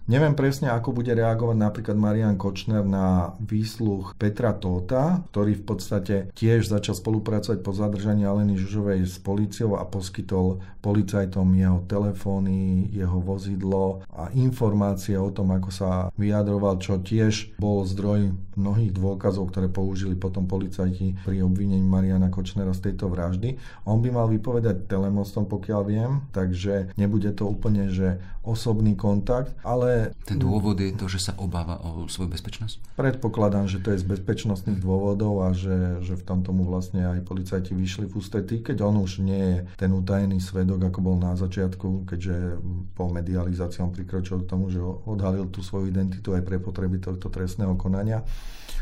Neviem 0.09 0.33
presne, 0.33 0.73
ako 0.73 0.97
bude 0.97 1.13
reagovať 1.13 1.57
napríklad 1.61 1.93
Marian 2.01 2.41
Kočner 2.41 2.81
na 2.81 3.37
výsluch 3.45 4.17
Petra 4.17 4.57
Tóta, 4.57 5.21
ktorý 5.29 5.61
v 5.61 5.65
podstate 5.69 6.33
tiež 6.33 6.65
začal 6.65 6.97
spolupracovať 6.97 7.61
po 7.61 7.77
zadržaní 7.77 8.25
Aleny 8.25 8.57
Žužovej 8.57 9.05
s 9.05 9.21
policiou 9.21 9.77
a 9.77 9.85
poskytol 9.85 10.65
policajtom 10.81 11.53
jeho 11.53 11.85
telefóny, 11.85 12.89
jeho 12.89 13.21
vozidlo 13.21 14.01
a 14.09 14.33
informácie 14.33 15.21
o 15.21 15.29
tom, 15.29 15.53
ako 15.53 15.69
sa 15.69 16.09
vyjadroval, 16.17 16.81
čo 16.81 17.05
tiež 17.05 17.61
bol 17.61 17.85
zdroj 17.85 18.33
mnohých 18.57 18.97
dôkazov, 18.97 19.53
ktoré 19.53 19.69
použili 19.69 20.17
potom 20.17 20.49
policajti 20.49 21.21
pri 21.21 21.45
obvinení 21.45 21.85
Mariana 21.85 22.33
Kočnera 22.33 22.73
z 22.73 22.91
tejto 22.91 23.13
vraždy. 23.13 23.61
On 23.85 24.01
by 24.01 24.09
mal 24.09 24.25
vypovedať 24.33 24.89
telemostom, 24.89 25.45
pokiaľ 25.45 25.81
viem, 25.85 26.25
takže 26.33 26.97
nebude 26.97 27.29
to 27.37 27.45
úplne, 27.45 27.93
že 27.93 28.17
osobný 28.41 28.97
kontakt, 28.97 29.53
ale 29.61 29.98
ten 30.27 30.37
dôvod 30.37 30.79
je 30.79 30.95
to, 30.95 31.07
že 31.11 31.31
sa 31.31 31.33
obáva 31.39 31.81
o 31.83 32.07
svoju 32.07 32.33
bezpečnosť? 32.33 32.99
Predpokladám, 32.99 33.67
že 33.71 33.79
to 33.81 33.95
je 33.95 34.03
z 34.03 34.07
bezpečnostných 34.07 34.81
dôvodov 34.81 35.45
a 35.47 35.55
že, 35.57 36.03
že 36.05 36.15
v 36.19 36.25
tom 36.25 36.41
tomu 36.45 36.67
vlastne 36.67 37.05
aj 37.05 37.25
policajti 37.25 37.73
vyšli 37.73 38.07
v 38.09 38.17
ústretí, 38.19 38.61
keď 38.63 38.85
on 38.85 39.03
už 39.03 39.23
nie 39.23 39.43
je 39.43 39.59
ten 39.77 39.91
utajený 39.93 40.39
svedok, 40.41 40.89
ako 40.89 40.99
bol 41.01 41.17
na 41.19 41.35
začiatku, 41.35 42.09
keďže 42.09 42.61
po 42.95 43.11
medializácii 43.11 43.85
on 43.85 43.93
prikročil 43.95 44.45
k 44.45 44.51
tomu, 44.51 44.71
že 44.73 44.81
odhalil 44.83 45.51
tú 45.51 45.61
svoju 45.65 45.91
identitu 45.91 46.35
aj 46.35 46.43
pre 46.47 46.63
potreby 46.63 47.03
tohto 47.03 47.29
trestného 47.33 47.75
konania. 47.75 48.23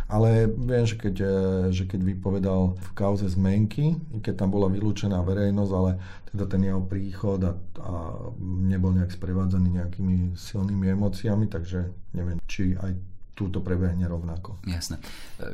Ale 0.07 0.47
viem, 0.47 0.87
že 0.87 0.95
keď, 0.95 1.15
e, 1.19 1.31
že 1.75 1.83
keď 1.83 2.01
vypovedal 2.15 2.79
v 2.79 2.91
kauze 2.95 3.27
zmenky, 3.27 3.99
keď 4.23 4.47
tam 4.47 4.55
bola 4.55 4.71
vylúčená 4.71 5.19
verejnosť, 5.27 5.73
ale 5.75 5.99
teda 6.31 6.45
ten 6.47 6.63
jeho 6.63 6.79
príchod 6.79 7.43
a, 7.43 7.59
a 7.83 7.95
nebol 8.47 8.95
nejak 8.95 9.11
sprevádzaný 9.11 9.83
nejakými 9.83 10.39
silnými 10.39 10.95
emóciami, 10.95 11.06
takže 11.47 11.93
neviem, 12.17 12.41
či 12.49 12.75
aj 12.75 12.97
túto 13.37 13.61
prebehne 13.61 14.09
rovnako. 14.09 14.65
Jasné. 14.65 14.97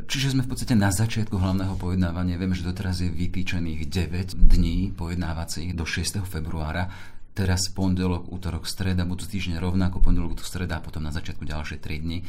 Čiže 0.07 0.39
sme 0.39 0.47
v 0.47 0.55
podstate 0.55 0.79
na 0.79 0.95
začiatku 0.95 1.35
hlavného 1.35 1.75
pojednávania. 1.75 2.39
Vieme, 2.39 2.55
že 2.55 2.63
doteraz 2.63 3.03
je 3.03 3.11
vytýčených 3.11 3.91
9 3.91 4.39
dní 4.39 4.95
pojednávacích 4.95 5.75
do 5.75 5.83
6. 5.83 6.23
februára. 6.23 6.87
Teraz 7.35 7.67
pondelok, 7.75 8.31
útorok, 8.31 8.71
streda, 8.71 9.03
budú 9.03 9.27
týždne 9.27 9.59
rovnako, 9.59 9.99
pondelok, 9.99 10.39
útorok, 10.39 10.47
streda 10.47 10.79
a 10.79 10.85
potom 10.85 11.03
na 11.03 11.11
začiatku 11.11 11.43
ďalšie 11.43 11.83
3 11.83 12.05
dní. 12.07 12.23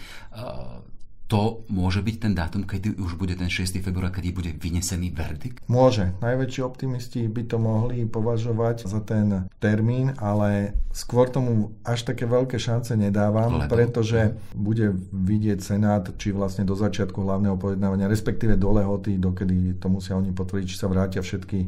To 1.34 1.65
môže 1.65 2.06
byť 2.06 2.15
ten 2.22 2.38
dátum, 2.38 2.62
kedy 2.62 2.93
už 3.02 3.17
bude 3.17 3.34
ten 3.34 3.50
6. 3.50 3.82
február, 3.82 4.13
kedy 4.13 4.30
bude 4.30 4.52
vynesený 4.54 5.10
verdikt? 5.10 5.65
Môže. 5.65 6.13
Najväčší 6.22 6.62
optimisti 6.62 7.26
by 7.26 7.50
to 7.50 7.58
mohli 7.58 8.06
považovať 8.06 8.86
za 8.86 9.02
ten 9.02 9.50
termín, 9.58 10.13
ale 10.22 10.78
skôr 10.93 11.34
tomu 11.34 11.74
až 11.82 12.06
také 12.06 12.30
veľké 12.30 12.62
šance 12.62 12.93
nedávam, 12.93 13.65
Lebo? 13.65 13.74
pretože 13.74 14.38
bude 14.54 14.93
vidieť 15.10 15.58
Senát, 15.58 16.06
či 16.22 16.30
vlastne 16.30 16.69
do 16.69 16.78
začiatku 16.78 17.26
hlavného 17.26 17.58
pojednávania, 17.58 18.06
respektíve 18.06 18.54
do 18.54 18.69
lehoty, 18.78 19.17
dokedy 19.17 19.82
to 19.82 19.89
musia 19.89 20.13
oni 20.13 20.30
potvrdiť, 20.30 20.69
či 20.69 20.78
sa 20.78 20.86
vrátia 20.86 21.26
všetky 21.26 21.65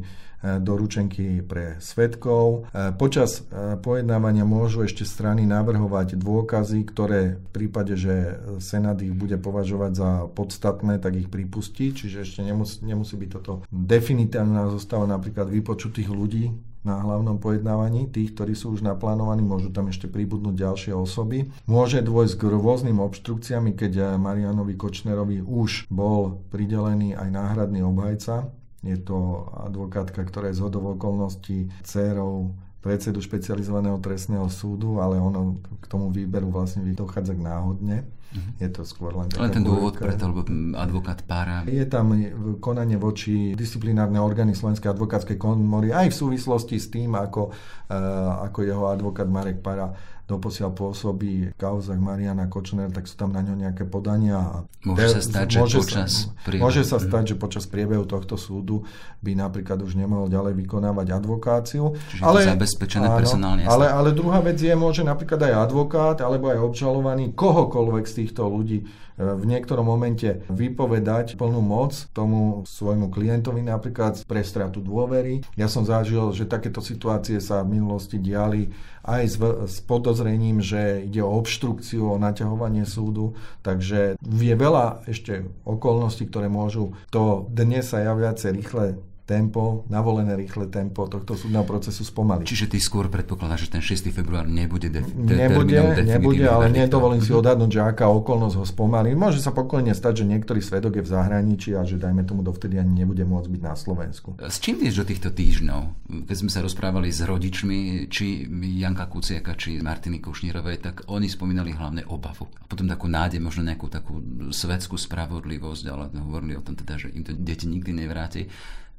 doručenky 0.62 1.42
pre 1.42 1.76
svetkov. 1.82 2.70
E, 2.70 2.92
počas 2.94 3.42
e, 3.46 3.76
pojednávania 3.78 4.46
môžu 4.46 4.86
ešte 4.86 5.02
strany 5.02 5.44
navrhovať 5.44 6.14
dôkazy, 6.16 6.80
ktoré 6.86 7.38
v 7.40 7.48
prípade, 7.50 7.98
že 7.98 8.38
Senát 8.62 8.98
ich 9.02 9.12
bude 9.12 9.36
považovať 9.40 9.92
za 9.92 10.10
podstatné, 10.30 11.02
tak 11.02 11.18
ich 11.18 11.28
pripustí, 11.28 11.90
čiže 11.90 12.22
ešte 12.22 12.40
nemusí, 12.46 12.82
nemusí 12.86 13.14
byť 13.18 13.30
toto 13.30 13.52
definitívna 13.68 14.70
zostava 14.70 15.04
napríklad 15.10 15.50
vypočutých 15.50 16.08
ľudí, 16.10 16.54
na 16.86 17.02
hlavnom 17.02 17.42
pojednávaní, 17.42 18.06
tých, 18.14 18.38
ktorí 18.38 18.54
sú 18.54 18.78
už 18.78 18.86
naplánovaní, 18.86 19.42
môžu 19.42 19.74
tam 19.74 19.90
ešte 19.90 20.06
pribudnúť 20.06 20.54
ďalšie 20.54 20.94
osoby. 20.94 21.50
Môže 21.66 21.98
dôjsť 21.98 22.34
k 22.38 22.42
rôznym 22.46 23.02
obštrukciami, 23.02 23.74
keď 23.74 24.14
Marianovi 24.14 24.78
Kočnerovi 24.78 25.42
už 25.42 25.90
bol 25.90 26.46
pridelený 26.54 27.18
aj 27.18 27.28
náhradný 27.34 27.82
obhajca, 27.82 28.54
je 28.86 28.98
to 29.02 29.50
advokátka, 29.52 30.22
ktorá 30.22 30.50
je 30.50 30.58
z 30.58 30.64
hodov 30.64 30.94
okolností 30.94 31.70
dcerou 31.82 32.54
predsedu 32.86 33.18
špecializovaného 33.18 33.98
trestného 33.98 34.46
súdu, 34.46 35.02
ale 35.02 35.18
ono 35.18 35.58
k 35.82 35.90
tomu 35.90 36.14
výberu 36.14 36.54
vlastne 36.54 36.86
dochádza 36.94 37.34
k 37.34 37.42
náhodne. 37.42 38.06
Mm-hmm. 38.32 38.52
Je 38.62 38.68
to 38.72 38.82
skôr 38.82 39.14
len 39.14 39.28
Len 39.30 39.52
ten 39.52 39.64
dôvod 39.64 39.96
preto, 39.96 40.28
lebo 40.28 40.42
advokát 40.76 41.22
pára. 41.24 41.62
Je 41.68 41.84
tam 41.86 42.12
konanie 42.58 42.98
voči 42.98 43.54
disciplinárne 43.54 44.18
orgány 44.18 44.52
Slovenskej 44.52 44.92
advokátskej 44.92 45.38
komory 45.38 45.94
aj 45.94 46.12
v 46.12 46.16
súvislosti 46.16 46.76
s 46.76 46.90
tým, 46.90 47.14
ako, 47.14 47.52
uh, 47.52 48.44
ako 48.46 48.58
jeho 48.66 48.84
advokát 48.90 49.28
Marek 49.30 49.62
Para 49.62 50.16
doposiaľ 50.26 50.74
pôsobí 50.74 51.54
v 51.54 51.56
kauzach 51.56 52.02
Mariana 52.02 52.50
Kočner, 52.50 52.90
tak 52.90 53.06
sú 53.06 53.14
tam 53.14 53.30
na 53.30 53.46
ňo 53.46 53.54
nejaké 53.54 53.86
podania. 53.86 54.66
Môže 54.82 55.06
sa 55.14 55.20
stať, 55.22 55.46
že 55.54 55.58
môže 55.62 55.78
počas 55.78 56.10
sa, 56.10 56.42
priebehu. 56.42 56.62
Môže 56.66 56.82
sa 56.82 56.98
stať, 56.98 57.24
že 57.30 57.34
počas 57.38 57.64
priebehu 57.70 58.02
tohto 58.02 58.34
súdu 58.34 58.82
by 59.22 59.38
napríklad 59.38 59.78
už 59.86 59.94
nemohol 59.94 60.26
ďalej 60.26 60.58
vykonávať 60.66 61.14
advokáciu. 61.14 61.94
Čiže 62.10 62.22
ale, 62.26 62.42
je 62.42 62.46
to 62.50 62.52
zabezpečené 62.58 63.06
áno, 63.06 63.18
personálne. 63.22 63.62
Ale, 63.70 63.86
ale 63.86 64.10
druhá 64.10 64.42
vec 64.42 64.58
je, 64.58 64.74
môže 64.74 65.06
napríklad 65.06 65.46
aj 65.46 65.70
advokát 65.70 66.18
alebo 66.18 66.50
aj 66.50 66.58
obžalovaný 66.58 67.30
kohokoľvek 67.30 68.04
z 68.10 68.14
týchto 68.16 68.48
ľudí 68.48 68.88
v 69.16 69.44
niektorom 69.48 69.88
momente 69.88 70.44
vypovedať 70.52 71.40
plnú 71.40 71.64
moc 71.64 71.96
tomu 72.12 72.64
svojmu 72.68 73.08
klientovi 73.08 73.64
napríklad 73.64 74.20
pre 74.28 74.44
stratu 74.44 74.84
dôvery. 74.84 75.40
Ja 75.56 75.72
som 75.72 75.88
zažil, 75.88 76.32
že 76.36 76.44
takéto 76.44 76.84
situácie 76.84 77.40
sa 77.40 77.64
v 77.64 77.80
minulosti 77.80 78.20
diali 78.20 78.72
aj 79.06 79.22
s, 79.24 79.36
s 79.72 79.76
podozrením, 79.84 80.60
že 80.60 81.06
ide 81.08 81.24
o 81.24 81.32
obštrukciu, 81.32 82.12
o 82.12 82.20
naťahovanie 82.20 82.84
súdu, 82.84 83.38
takže 83.64 84.20
je 84.20 84.54
veľa 84.56 85.08
ešte 85.08 85.48
okolností, 85.64 86.28
ktoré 86.28 86.52
môžu 86.52 86.92
to 87.08 87.48
dnes 87.48 87.88
sa 87.88 88.04
ja 88.04 88.12
viacej 88.12 88.50
rýchle 88.52 88.84
tempo, 89.26 89.82
navolené 89.90 90.38
rýchle 90.38 90.70
tempo 90.70 91.10
tohto 91.10 91.34
súdneho 91.34 91.66
procesu 91.66 92.06
spomaliť. 92.06 92.46
Čiže 92.46 92.66
ty 92.70 92.78
skôr 92.78 93.10
predpokladáš, 93.10 93.66
že 93.66 93.74
ten 93.74 93.82
6. 93.82 94.14
február 94.14 94.46
nebude 94.46 94.86
de- 94.86 95.02
de- 95.02 95.36
nebude, 95.36 95.74
nebude, 96.06 96.46
ale 96.46 96.70
nedovolím 96.70 97.18
si 97.18 97.34
odhadnúť, 97.34 97.70
že 97.74 97.80
aká 97.82 98.06
okolnosť 98.06 98.54
ho 98.54 98.64
spomalí. 98.64 99.18
Môže 99.18 99.42
sa 99.42 99.50
pokojne 99.50 99.90
stať, 99.98 100.22
že 100.22 100.30
niektorý 100.30 100.62
svedok 100.62 101.02
je 101.02 101.02
v 101.02 101.10
zahraničí 101.10 101.74
a 101.74 101.82
že 101.82 101.98
dajme 101.98 102.22
tomu 102.22 102.46
dovtedy 102.46 102.78
ani 102.78 103.02
nebude 103.02 103.26
môcť 103.26 103.48
byť 103.50 103.62
na 103.66 103.74
Slovensku. 103.74 104.38
S 104.38 104.62
čím 104.62 104.78
vieš 104.78 105.02
do 105.02 105.04
týchto 105.10 105.34
týždňov? 105.34 106.06
Keď 106.30 106.36
sme 106.46 106.50
sa 106.54 106.62
rozprávali 106.62 107.10
s 107.10 107.26
rodičmi, 107.26 108.06
či 108.06 108.46
Janka 108.78 109.10
Kuciaka, 109.10 109.58
či 109.58 109.82
Martiny 109.82 110.22
Kušnírovej, 110.22 110.78
tak 110.78 110.94
oni 111.10 111.26
spomínali 111.26 111.74
hlavne 111.74 112.06
obavu. 112.06 112.46
A 112.62 112.64
potom 112.70 112.86
takú 112.86 113.10
nádej, 113.10 113.42
možno 113.42 113.66
nejakú 113.66 113.90
takú 113.90 114.22
svetskú 114.54 114.94
spravodlivosť, 114.94 115.84
ale 115.90 116.14
hovorili 116.14 116.54
o 116.54 116.62
tom 116.62 116.78
teda, 116.78 116.94
že 116.94 117.10
im 117.10 117.26
to 117.26 117.34
deti 117.34 117.66
nikdy 117.66 117.90
nevráti. 117.90 118.46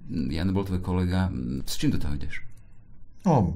Jan 0.07 0.55
bol 0.55 0.63
tvoj 0.63 0.79
kolega. 0.79 1.27
S 1.67 1.75
čím 1.75 1.91
do 1.91 1.99
toho 1.99 2.15
ideš? 2.15 2.43
No, 3.27 3.51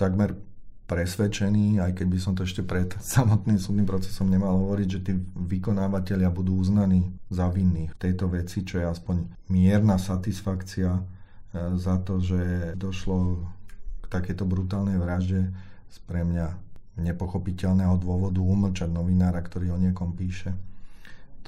takmer 0.00 0.34
presvedčený, 0.90 1.80
aj 1.80 1.92
keď 1.96 2.06
by 2.10 2.18
som 2.20 2.32
to 2.36 2.44
ešte 2.44 2.60
pred 2.66 2.92
samotným 3.14 3.56
súdnym 3.56 3.88
procesom 3.88 4.28
nemal 4.28 4.58
hovoriť, 4.58 4.88
že 4.88 5.00
tí 5.00 5.12
vykonávateľia 5.36 6.28
budú 6.28 6.58
uznaní 6.58 7.12
za 7.32 7.48
vinných 7.48 7.96
v 7.96 8.00
tejto 8.00 8.28
veci, 8.28 8.66
čo 8.66 8.82
je 8.82 8.86
aspoň 8.90 9.48
mierna 9.48 9.96
satisfakcia 9.96 10.90
e, 10.92 11.02
za 11.80 11.96
to, 12.02 12.20
že 12.20 12.74
došlo 12.76 13.48
k 14.02 14.06
takéto 14.12 14.44
brutálnej 14.44 15.00
vražde 15.00 15.48
z 15.88 15.96
pre 16.04 16.26
mňa 16.26 16.72
nepochopiteľného 16.92 17.96
dôvodu 17.96 18.44
umlčať 18.44 18.92
novinára, 18.92 19.40
ktorý 19.40 19.72
o 19.72 19.80
niekom 19.80 20.12
píše. 20.12 20.52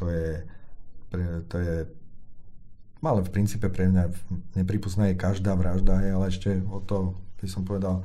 To 0.00 0.08
je, 0.08 0.40
to 1.52 1.56
je 1.60 1.74
ale 3.06 3.24
v 3.24 3.32
princípe 3.34 3.68
pre 3.68 3.88
mňa 3.88 4.04
nepripustná 4.56 5.12
je 5.12 5.20
každá 5.20 5.52
vražda, 5.54 6.00
ale 6.00 6.32
ešte 6.32 6.60
o 6.68 6.80
to 6.80 7.16
by 7.40 7.46
som 7.48 7.64
povedal 7.64 8.00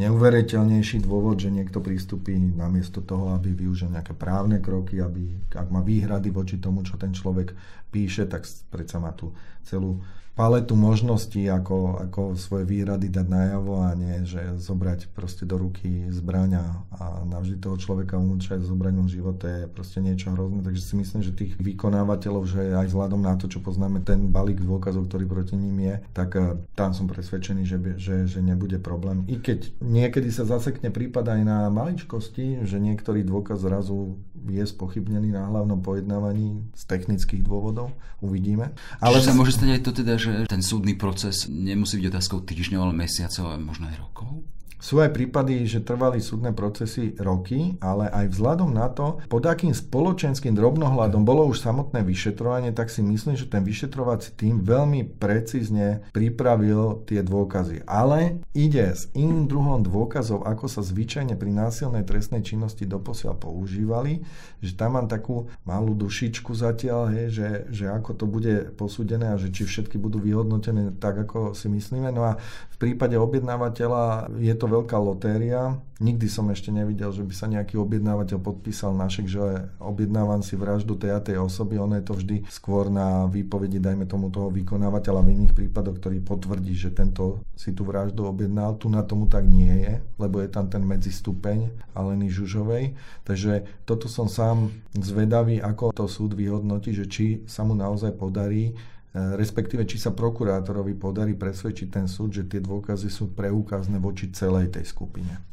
neuveriteľnejší 0.00 1.04
dôvod, 1.04 1.36
že 1.36 1.52
niekto 1.52 1.84
pristúpi 1.84 2.34
namiesto 2.40 3.04
toho, 3.04 3.36
aby 3.36 3.52
využil 3.52 3.92
nejaké 3.92 4.16
právne 4.16 4.58
kroky, 4.58 4.98
aby, 4.98 5.52
ak 5.52 5.68
má 5.68 5.84
výhrady 5.84 6.32
voči 6.32 6.56
tomu, 6.56 6.80
čo 6.80 6.96
ten 6.96 7.12
človek 7.12 7.52
píše, 7.92 8.24
tak 8.24 8.48
predsa 8.72 8.96
má 8.96 9.12
tu 9.12 9.36
celú 9.64 10.00
paletu 10.40 10.72
možností, 10.72 11.52
ako, 11.52 12.00
ako 12.08 12.20
svoje 12.32 12.64
výrady 12.64 13.12
dať 13.12 13.26
najavo 13.28 13.84
a 13.84 13.92
nie, 13.92 14.24
že 14.24 14.56
zobrať 14.56 15.12
proste 15.12 15.44
do 15.44 15.60
ruky 15.60 16.08
zbraňa 16.08 16.64
a 16.96 17.28
navždy 17.28 17.60
toho 17.60 17.76
človeka 17.76 18.16
umúčať 18.16 18.64
zobraním 18.64 19.04
života 19.10 19.44
je 19.44 19.62
proste 19.68 20.00
niečo 20.00 20.32
hrozné. 20.32 20.64
Takže 20.64 20.80
si 20.80 20.94
myslím, 20.96 21.20
že 21.20 21.36
tých 21.36 21.60
vykonávateľov, 21.60 22.48
že 22.48 22.72
aj 22.72 22.88
vzhľadom 22.88 23.20
na 23.20 23.36
to, 23.36 23.52
čo 23.52 23.60
poznáme, 23.60 24.00
ten 24.00 24.32
balík 24.32 24.64
dôkazov, 24.64 25.12
ktorý 25.12 25.28
proti 25.28 25.60
ním 25.60 25.76
je, 25.76 25.94
tak 26.16 26.30
eh, 26.40 26.56
tam 26.72 26.96
som 26.96 27.04
presvedčený, 27.04 27.62
že, 27.68 27.76
že, 28.00 28.16
že 28.24 28.40
nebude 28.40 28.80
problém. 28.80 29.28
I 29.28 29.44
keď 29.44 29.76
niekedy 29.90 30.30
sa 30.30 30.46
zasekne 30.46 30.94
prípad 30.94 31.26
aj 31.26 31.40
na 31.42 31.66
maličkosti, 31.66 32.62
že 32.62 32.78
niektorý 32.78 33.26
dôkaz 33.26 33.66
zrazu 33.66 34.14
je 34.46 34.62
spochybnený 34.62 35.34
na 35.34 35.50
hlavnom 35.50 35.82
pojednávaní 35.82 36.62
z 36.78 36.82
technických 36.86 37.42
dôvodov, 37.42 37.90
uvidíme. 38.22 38.70
Ale 39.02 39.18
Čiže 39.18 39.26
sa 39.26 39.34
môže 39.34 39.58
stať 39.58 39.68
aj 39.74 39.82
to 39.82 39.92
teda, 39.92 40.14
že 40.14 40.32
ten 40.46 40.62
súdny 40.62 40.94
proces 40.94 41.50
nemusí 41.50 41.98
byť 41.98 42.06
otázkou 42.06 42.46
týždňov, 42.46 42.80
ale 42.86 42.94
mesiacov 42.94 43.50
a 43.50 43.58
možno 43.58 43.90
aj 43.90 43.96
rokov? 43.98 44.46
Sú 44.80 44.96
aj 44.96 45.12
prípady, 45.12 45.68
že 45.68 45.84
trvali 45.84 46.24
súdne 46.24 46.56
procesy 46.56 47.12
roky, 47.20 47.76
ale 47.84 48.08
aj 48.08 48.32
vzhľadom 48.32 48.72
na 48.72 48.88
to, 48.88 49.20
pod 49.28 49.44
akým 49.44 49.76
spoločenským 49.76 50.56
drobnohľadom 50.56 51.20
bolo 51.20 51.44
už 51.52 51.60
samotné 51.60 52.00
vyšetrovanie, 52.00 52.72
tak 52.72 52.88
si 52.88 53.04
myslím, 53.04 53.36
že 53.36 53.44
ten 53.44 53.60
vyšetrovací 53.60 54.32
tým 54.40 54.64
veľmi 54.64 55.20
precízne 55.20 56.00
pripravil 56.16 57.04
tie 57.04 57.20
dôkazy. 57.20 57.84
Ale 57.84 58.40
ide 58.56 58.96
s 58.96 59.12
iným 59.12 59.44
druhom 59.44 59.84
dôkazov, 59.84 60.48
ako 60.48 60.64
sa 60.64 60.80
zvyčajne 60.80 61.36
pri 61.36 61.52
násilnej 61.52 62.08
trestnej 62.08 62.40
činnosti 62.40 62.88
doposiaľ 62.88 63.36
používali, 63.36 64.24
že 64.64 64.72
tam 64.80 64.96
mám 64.96 65.12
takú 65.12 65.52
malú 65.68 65.92
dušičku 65.92 66.56
zatiaľ, 66.56 67.12
hej, 67.12 67.26
že, 67.28 67.48
že 67.68 67.84
ako 67.92 68.16
to 68.16 68.24
bude 68.24 68.72
posúdené 68.80 69.36
a 69.36 69.36
že 69.36 69.52
či 69.52 69.68
všetky 69.68 70.00
budú 70.00 70.24
vyhodnotené 70.24 70.96
tak, 70.96 71.28
ako 71.28 71.52
si 71.52 71.68
myslíme. 71.68 72.08
No 72.08 72.24
a 72.24 72.40
v 72.72 72.76
prípade 72.80 73.20
objednávateľa 73.20 74.32
je 74.40 74.54
to 74.56 74.69
veľká 74.70 74.94
lotéria. 74.96 75.74
Nikdy 76.00 76.26
som 76.32 76.48
ešte 76.48 76.72
nevidel, 76.72 77.12
že 77.12 77.26
by 77.26 77.34
sa 77.36 77.50
nejaký 77.50 77.76
objednávateľ 77.76 78.38
podpísal 78.40 78.96
našek, 78.96 79.28
že 79.28 79.68
objednávam 79.76 80.40
si 80.40 80.56
vraždu 80.56 80.96
tej 80.96 81.12
a 81.12 81.20
tej 81.20 81.36
osoby. 81.36 81.76
Ono 81.76 81.92
je 81.98 82.04
to 82.06 82.14
vždy 82.16 82.36
skôr 82.48 82.88
na 82.88 83.28
výpovedi, 83.28 83.82
dajme 83.82 84.08
tomu 84.08 84.32
toho 84.32 84.48
vykonávateľa 84.48 85.20
v 85.20 85.32
iných 85.36 85.52
prípadoch, 85.52 86.00
ktorý 86.00 86.24
potvrdí, 86.24 86.72
že 86.72 86.94
tento 86.94 87.44
si 87.52 87.76
tú 87.76 87.84
vraždu 87.84 88.24
objednal. 88.24 88.80
Tu 88.80 88.88
na 88.88 89.04
tomu 89.04 89.28
tak 89.28 89.44
nie 89.44 89.84
je, 89.84 90.00
lebo 90.16 90.40
je 90.40 90.48
tam 90.48 90.72
ten 90.72 90.80
medzistupeň 90.86 91.68
Aleny 91.92 92.32
Žužovej. 92.32 92.96
Takže 93.28 93.84
toto 93.84 94.08
som 94.08 94.30
sám 94.30 94.72
zvedavý, 94.96 95.60
ako 95.60 95.92
to 95.92 96.08
súd 96.08 96.32
vyhodnotí, 96.32 96.96
že 96.96 97.04
či 97.10 97.26
sa 97.44 97.66
mu 97.66 97.76
naozaj 97.76 98.16
podarí 98.16 98.72
respektíve 99.14 99.82
či 99.90 99.98
sa 99.98 100.14
prokurátorovi 100.14 100.94
podarí 100.94 101.34
presvedčiť 101.34 101.88
ten 101.90 102.06
súd, 102.06 102.30
že 102.30 102.46
tie 102.46 102.62
dôkazy 102.62 103.10
sú 103.10 103.34
preukazné 103.34 103.98
voči 103.98 104.30
celej 104.30 104.70
tej 104.70 104.86
skupine. 104.86 105.50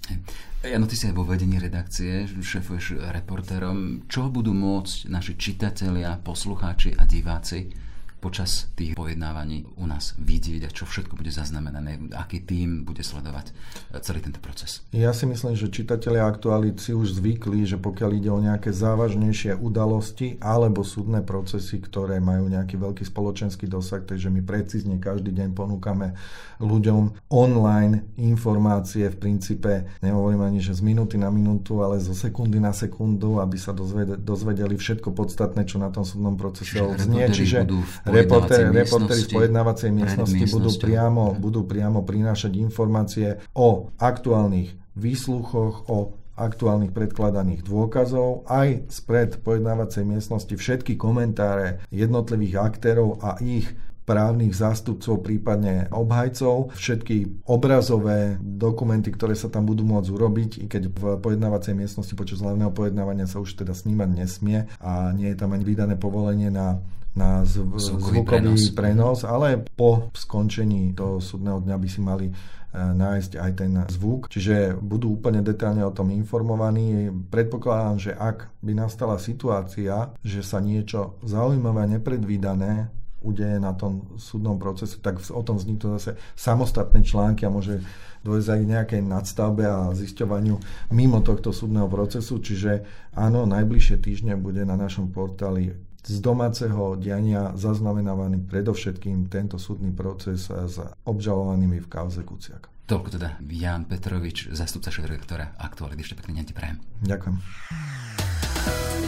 Ja, 0.61 0.77
no 0.77 0.85
ty 0.85 0.93
si 0.93 1.09
aj 1.09 1.15
vo 1.17 1.25
vedení 1.25 1.57
redakcie, 1.57 2.29
šefuješ 2.29 3.01
reportérom. 3.09 4.05
Čo 4.05 4.29
budú 4.29 4.53
môcť 4.53 5.09
naši 5.09 5.33
čitatelia, 5.39 6.21
poslucháči 6.21 6.93
a 6.93 7.09
diváci 7.09 7.86
počas 8.17 8.67
tých 8.73 8.97
pojednávaní 8.97 9.69
u 9.77 9.85
nás 9.85 10.17
vidieť 10.17 10.67
a 10.67 10.73
čo 10.73 10.89
všetko 10.89 11.13
bude 11.13 11.29
zaznamenané, 11.29 12.11
aký 12.17 12.41
tým 12.41 12.81
bude 12.81 13.05
sledovať 13.05 13.53
e, 13.53 14.01
celý 14.01 14.25
tento 14.25 14.41
proces. 14.41 14.81
Ja 14.89 15.13
si 15.13 15.29
myslím, 15.29 15.53
že 15.53 15.69
čitatelia 15.69 16.25
aktualít 16.25 16.81
si 16.81 16.97
už 16.97 17.21
zvykli, 17.21 17.63
že 17.69 17.77
pokiaľ 17.77 18.11
ide 18.17 18.29
o 18.33 18.41
nejaké 18.41 18.73
závažnejšie 18.73 19.57
udalosti 19.61 20.41
alebo 20.41 20.81
súdne 20.81 21.21
procesy, 21.21 21.77
ktoré 21.77 22.17
majú 22.17 22.49
nejaký 22.49 22.75
veľký 22.81 23.05
spoločenský 23.05 23.69
dosah, 23.69 24.01
takže 24.01 24.33
my 24.33 24.41
precízne 24.41 24.97
každý 24.97 25.31
deň 25.37 25.53
ponúkame 25.53 26.17
ľuďom 26.57 27.29
online 27.29 28.09
informácie 28.17 29.13
v 29.13 29.17
princípe, 29.17 29.85
nehovorím 30.01 30.41
ani, 30.41 30.59
že 30.59 30.73
z 30.73 30.81
minúty 30.81 31.21
na 31.21 31.29
minútu, 31.29 31.85
ale 31.85 32.01
zo 32.01 32.17
sekundy 32.17 32.57
na 32.57 32.73
sekundu, 32.73 33.37
aby 33.37 33.61
sa 33.61 33.77
dozvedeli 34.17 34.73
všetko 34.73 35.13
podstatné, 35.13 35.69
čo 35.69 35.77
na 35.77 35.93
tom 35.93 36.01
súdnom 36.01 36.33
procese 36.33 36.81
odznie. 36.81 37.29
Čiže 37.29 37.69
reportéri, 38.11 38.69
reportéri 38.71 39.21
v 39.27 39.33
pojednávacej 39.37 39.89
miestnosti 39.91 40.45
budú 40.51 40.71
priamo, 40.79 41.23
budú 41.35 41.61
priamo 41.67 42.01
prinášať 42.03 42.51
informácie 42.57 43.39
o 43.53 43.91
aktuálnych 43.99 44.73
výsluchoch, 44.97 45.87
o 45.91 46.17
aktuálnych 46.37 46.93
predkladaných 46.93 47.65
dôkazov, 47.65 48.45
aj 48.45 48.85
spred 48.93 49.41
pojednávacej 49.41 50.05
miestnosti 50.05 50.53
všetky 50.53 50.93
komentáre 50.93 51.81
jednotlivých 51.89 52.61
aktérov 52.61 53.17
a 53.25 53.41
ich 53.41 53.73
právnych 54.07 54.55
zástupcov, 54.55 55.19
prípadne 55.19 55.91
obhajcov, 55.91 56.71
všetky 56.71 57.43
obrazové 57.43 58.39
dokumenty, 58.39 59.11
ktoré 59.11 59.35
sa 59.35 59.51
tam 59.51 59.67
budú 59.67 59.83
môcť 59.83 60.07
urobiť, 60.07 60.51
i 60.63 60.65
keď 60.71 60.83
v 60.87 61.03
pojednávacej 61.19 61.75
miestnosti 61.75 62.15
počas 62.15 62.39
hlavného 62.39 62.71
pojednávania 62.71 63.27
sa 63.27 63.43
už 63.43 63.59
teda 63.59 63.75
snímať 63.75 64.09
nesmie 64.15 64.71
a 64.79 65.11
nie 65.11 65.27
je 65.27 65.37
tam 65.37 65.51
ani 65.51 65.67
vydané 65.67 65.99
povolenie 65.99 66.47
na 66.47 66.79
na 67.17 67.41
zv- 67.41 67.81
zvukový, 67.81 68.21
prenos. 68.21 68.69
prenos, 68.77 69.19
ale 69.25 69.65
po 69.73 70.13
skončení 70.13 70.93
toho 70.93 71.17
súdneho 71.17 71.57
dňa 71.65 71.75
by 71.81 71.87
si 71.89 71.97
mali 71.97 72.29
e, 72.29 72.33
nájsť 72.77 73.41
aj 73.41 73.51
ten 73.57 73.73
zvuk, 73.89 74.29
čiže 74.29 74.77
budú 74.77 75.17
úplne 75.17 75.41
detailne 75.41 75.81
o 75.81 75.89
tom 75.89 76.13
informovaní. 76.13 77.09
Predpokladám, 77.09 77.97
že 77.97 78.11
ak 78.13 78.53
by 78.61 78.71
nastala 78.77 79.17
situácia, 79.17 80.13
že 80.21 80.45
sa 80.45 80.61
niečo 80.61 81.17
zaujímavé 81.25 81.89
a 81.89 81.91
nepredvídané 81.97 82.93
udeje 83.21 83.57
na 83.57 83.73
tom 83.73 84.13
súdnom 84.21 84.61
procese, 84.61 85.01
tak 85.01 85.17
o 85.33 85.41
tom 85.41 85.57
vzniknú 85.57 85.97
zase 85.97 86.17
samostatné 86.37 87.01
články 87.01 87.45
a 87.47 87.53
môže 87.53 87.81
dôjsť 88.21 88.49
aj 88.49 88.61
nejakej 88.61 89.01
nadstavbe 89.05 89.63
a 89.65 89.93
zisťovaniu 89.93 90.59
mimo 90.93 91.19
tohto 91.23 91.49
súdneho 91.49 91.89
procesu. 91.89 92.37
Čiže 92.37 92.85
áno, 93.17 93.49
najbližšie 93.49 93.97
týždne 94.01 94.37
bude 94.37 94.61
na 94.67 94.77
našom 94.77 95.09
portáli 95.09 95.73
z 96.07 96.23
domáceho 96.23 96.95
diania 96.95 97.51
zaznamenávaný 97.59 98.39
predovšetkým 98.47 99.27
tento 99.27 99.59
súdny 99.59 99.91
proces 99.91 100.47
s 100.47 100.79
obžalovanými 101.03 101.83
v 101.83 101.87
kauze 101.91 102.23
Kuciak. 102.23 102.71
Toľko 102.87 103.19
teda 103.19 103.35
Jan 103.43 103.83
Petrovič, 103.83 104.47
zastupca 104.55 104.87
šéf-redaktora 104.87 105.59
Aktuality. 105.59 106.07
Ešte 106.07 106.15
pekne 106.15 106.39
deň 106.39 106.45
ti 106.47 106.55
prajem. 106.55 106.79
Ďakujem. 107.03 108.36